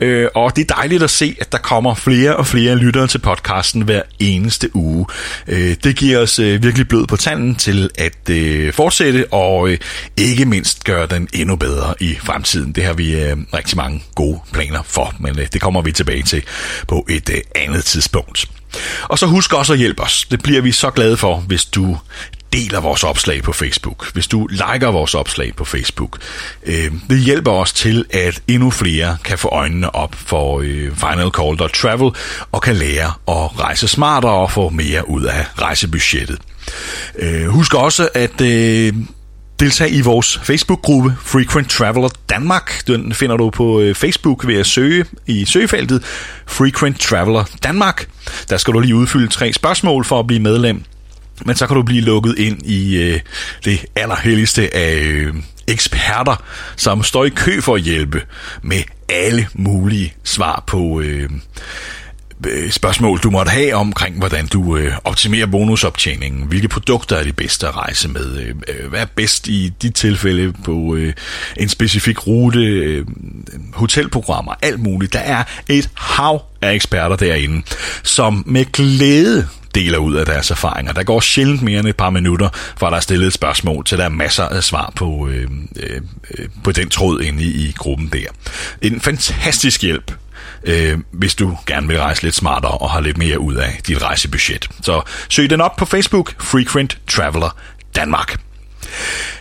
Øh, 0.00 0.28
og 0.34 0.56
det 0.56 0.70
er 0.70 0.74
dejligt 0.74 1.02
at 1.02 1.10
se, 1.10 1.36
at 1.40 1.52
der 1.52 1.58
kommer 1.58 1.94
flere 1.94 2.36
og 2.36 2.46
flere 2.46 2.76
lyttere 2.76 3.06
til 3.06 3.18
podcasten 3.18 3.82
hver 3.82 4.02
eneste 4.18 4.76
uge. 4.76 5.06
Øh, 5.48 5.76
det 5.84 5.96
giver 5.96 6.18
os 6.18 6.38
øh, 6.38 6.62
virkelig 6.62 6.88
blød 6.88 7.06
på 7.06 7.16
tanden 7.16 7.54
til 7.54 7.90
at 7.98 8.30
øh, 8.30 8.72
fortsætte 8.72 9.32
og 9.32 9.68
øh, 9.68 9.78
ikke 10.16 10.44
mindst 10.44 10.84
gøre 10.84 11.06
den 11.06 11.28
endnu 11.32 11.56
bedre 11.56 11.94
i 12.00 12.16
fremtiden. 12.22 12.72
Det 12.72 12.84
har 12.84 12.92
vi 12.92 13.20
øh, 13.20 13.36
rigtig 13.54 13.76
mange 13.76 14.02
gode 14.14 14.40
planer 14.52 14.82
for, 14.84 15.14
men 15.20 15.38
øh, 15.38 15.46
det 15.52 15.60
kommer 15.60 15.82
vi 15.82 15.92
tilbage 15.92 16.22
til 16.22 16.42
på 16.88 17.06
et 17.08 17.30
øh, 17.30 17.40
andet 17.54 17.84
tidspunkt. 17.84 18.48
Og 19.02 19.18
så 19.18 19.26
husk 19.26 19.52
også 19.52 19.72
at 19.72 19.78
hjælpe 19.78 20.02
os. 20.02 20.26
Det 20.30 20.42
bliver 20.42 20.60
vi 20.60 20.72
så 20.72 20.90
glade 20.90 21.16
for, 21.16 21.36
hvis 21.36 21.64
du 21.64 21.98
deler 22.52 22.80
vores 22.80 23.04
opslag 23.04 23.42
på 23.42 23.52
Facebook, 23.52 24.12
hvis 24.12 24.26
du 24.26 24.46
liker 24.46 24.90
vores 24.90 25.14
opslag 25.14 25.56
på 25.56 25.64
Facebook. 25.64 26.18
Øh, 26.66 26.92
det 27.10 27.18
hjælper 27.18 27.50
os 27.50 27.72
til, 27.72 28.04
at 28.10 28.42
endnu 28.48 28.70
flere 28.70 29.16
kan 29.24 29.38
få 29.38 29.48
øjnene 29.48 29.94
op 29.94 30.14
for 30.14 30.60
øh, 30.64 30.96
finalcall.travel 30.96 32.10
og 32.52 32.62
kan 32.62 32.76
lære 32.76 33.06
at 33.28 33.60
rejse 33.60 33.88
smartere 33.88 34.32
og 34.32 34.50
få 34.50 34.68
mere 34.68 35.08
ud 35.08 35.24
af 35.24 35.46
rejsebudgettet. 35.58 36.38
Øh, 37.18 37.46
husk 37.46 37.74
også 37.74 38.08
at 38.14 38.40
øh, 38.40 38.92
deltage 39.60 39.90
i 39.90 40.00
vores 40.00 40.40
Facebook-gruppe 40.42 41.16
Frequent 41.20 41.70
Traveler 41.70 42.08
Danmark. 42.30 42.86
Den 42.86 43.14
finder 43.14 43.36
du 43.36 43.50
på 43.50 43.80
øh, 43.80 43.94
Facebook 43.94 44.46
ved 44.46 44.54
at 44.54 44.66
søge 44.66 45.04
i 45.26 45.44
søgefeltet 45.44 46.04
Frequent 46.46 47.00
Traveler 47.00 47.44
Danmark. 47.62 48.08
Der 48.50 48.56
skal 48.56 48.74
du 48.74 48.80
lige 48.80 48.94
udfylde 48.94 49.28
tre 49.28 49.52
spørgsmål 49.52 50.04
for 50.04 50.18
at 50.18 50.26
blive 50.26 50.40
medlem. 50.40 50.84
Men 51.44 51.56
så 51.56 51.66
kan 51.66 51.76
du 51.76 51.82
blive 51.82 52.02
lukket 52.02 52.38
ind 52.38 52.66
i 52.66 52.96
øh, 52.96 53.20
det 53.64 53.84
allerhelligste 53.96 54.74
af 54.74 54.94
øh, 55.02 55.34
eksperter, 55.68 56.42
som 56.76 57.02
står 57.02 57.24
i 57.24 57.28
kø 57.28 57.60
for 57.60 57.74
at 57.74 57.82
hjælpe 57.82 58.22
med 58.62 58.82
alle 59.08 59.48
mulige 59.54 60.14
svar 60.24 60.64
på 60.66 61.00
øh, 61.00 61.30
øh 62.46 62.70
spørgsmål, 62.70 63.18
du 63.18 63.30
måtte 63.30 63.50
have 63.50 63.74
omkring, 63.74 64.18
hvordan 64.18 64.46
du 64.46 64.76
øh, 64.76 64.92
optimerer 65.04 65.46
bonusoptjeningen. 65.46 66.46
Hvilke 66.46 66.68
produkter 66.68 67.16
er 67.16 67.24
de 67.24 67.32
bedste 67.32 67.68
at 67.68 67.76
rejse 67.76 68.08
med? 68.08 68.38
Øh, 68.38 68.54
øh 68.68 68.88
hvad 68.88 69.00
er 69.00 69.06
bedst 69.16 69.48
i 69.48 69.72
dit 69.82 69.94
tilfælde 69.94 70.52
på 70.64 70.94
øh, 70.96 71.12
en 71.56 71.68
specifik 71.68 72.26
rute? 72.26 72.60
Øh, 72.60 73.06
hotelprogrammer, 73.74 74.54
alt 74.62 74.80
muligt. 74.80 75.12
Der 75.12 75.18
er 75.18 75.44
et 75.68 75.90
hav 75.94 76.42
af 76.62 76.72
eksperter 76.72 77.16
derinde, 77.16 77.62
som 78.02 78.44
med 78.46 78.64
glæde 78.72 79.48
deler 79.76 79.98
ud 79.98 80.14
af 80.14 80.26
deres 80.26 80.50
erfaringer. 80.50 80.92
Der 80.92 81.02
går 81.02 81.20
sjældent 81.20 81.62
mere 81.62 81.78
end 81.80 81.88
et 81.88 81.96
par 81.96 82.10
minutter, 82.10 82.48
fra 82.52 82.90
der 82.90 82.96
er 82.96 83.00
stillet 83.00 83.26
et 83.26 83.32
spørgsmål, 83.32 83.84
til 83.84 83.98
der 83.98 84.04
er 84.04 84.08
masser 84.08 84.44
af 84.44 84.64
svar 84.64 84.92
på, 84.96 85.28
øh, 85.28 85.50
øh, 85.76 86.00
øh 86.38 86.48
på 86.64 86.72
den 86.72 86.88
tråd 86.88 87.20
inde 87.20 87.42
i, 87.42 87.68
i 87.68 87.72
gruppen 87.72 88.08
der. 88.08 88.28
En 88.82 89.00
fantastisk 89.00 89.82
hjælp 89.82 90.12
øh, 90.64 90.98
hvis 91.10 91.34
du 91.34 91.56
gerne 91.66 91.88
vil 91.88 91.98
rejse 91.98 92.22
lidt 92.22 92.34
smartere 92.34 92.72
og 92.72 92.90
har 92.90 93.00
lidt 93.00 93.18
mere 93.18 93.38
ud 93.38 93.54
af 93.54 93.80
dit 93.86 94.02
rejsebudget. 94.02 94.68
Så 94.82 95.02
søg 95.28 95.50
den 95.50 95.60
op 95.60 95.76
på 95.76 95.84
Facebook, 95.84 96.34
Frequent 96.42 96.98
Traveler 97.08 97.56
Danmark. 97.96 98.40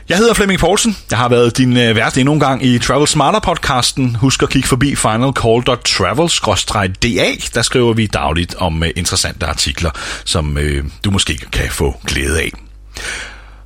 Jeg 0.10 0.18
hedder 0.18 0.34
Flemming 0.34 0.60
Poulsen. 0.60 0.98
Jeg 1.10 1.18
har 1.18 1.30
været 1.30 1.58
din 1.58 1.78
øh, 1.78 1.96
vært 1.96 2.18
endnu 2.18 2.34
en 2.34 2.40
gang 2.40 2.66
i 2.66 2.80
Travel 2.80 3.08
Smarter 3.08 3.40
podcasten. 3.40 4.16
Husk 4.16 4.44
at 4.44 4.50
kigge 4.50 4.68
forbi 4.68 4.96
finalcall.travel-da. 4.96 7.28
Der 7.54 7.62
skriver 7.62 7.94
vi 7.94 8.08
dagligt 8.08 8.56
om 8.56 8.84
øh, 8.84 8.90
interessante 8.96 9.46
artikler, 9.46 9.92
som 10.26 10.58
øh, 10.58 10.84
du 11.04 11.12
måske 11.12 11.40
kan 11.52 11.70
få 11.70 12.00
glæde 12.06 12.40
af. 12.40 12.52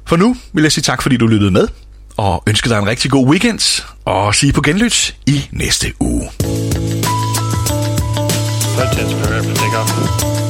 For 0.08 0.15
nu 0.15 0.36
vil 0.54 0.62
jeg 0.62 0.72
sige 0.72 0.82
tak, 0.82 1.02
fordi 1.02 1.18
du 1.18 1.28
lyttede 1.28 1.52
med, 1.52 1.68
og 2.18 2.44
ønske 2.48 2.70
dig 2.70 2.80
en 2.80 2.88
rigtig 2.88 3.12
god 3.12 3.28
weekend, 3.28 3.84
og 4.06 4.36
sige 4.36 4.54
på 4.54 4.62
genlyt 4.62 5.15
i 5.28 5.48
næste 5.52 5.94
uge. 6.00 6.30
Five 8.80 8.94
tenths 8.94 9.13
per 9.13 9.38
every 9.38 9.54
takeoff. 9.54 10.49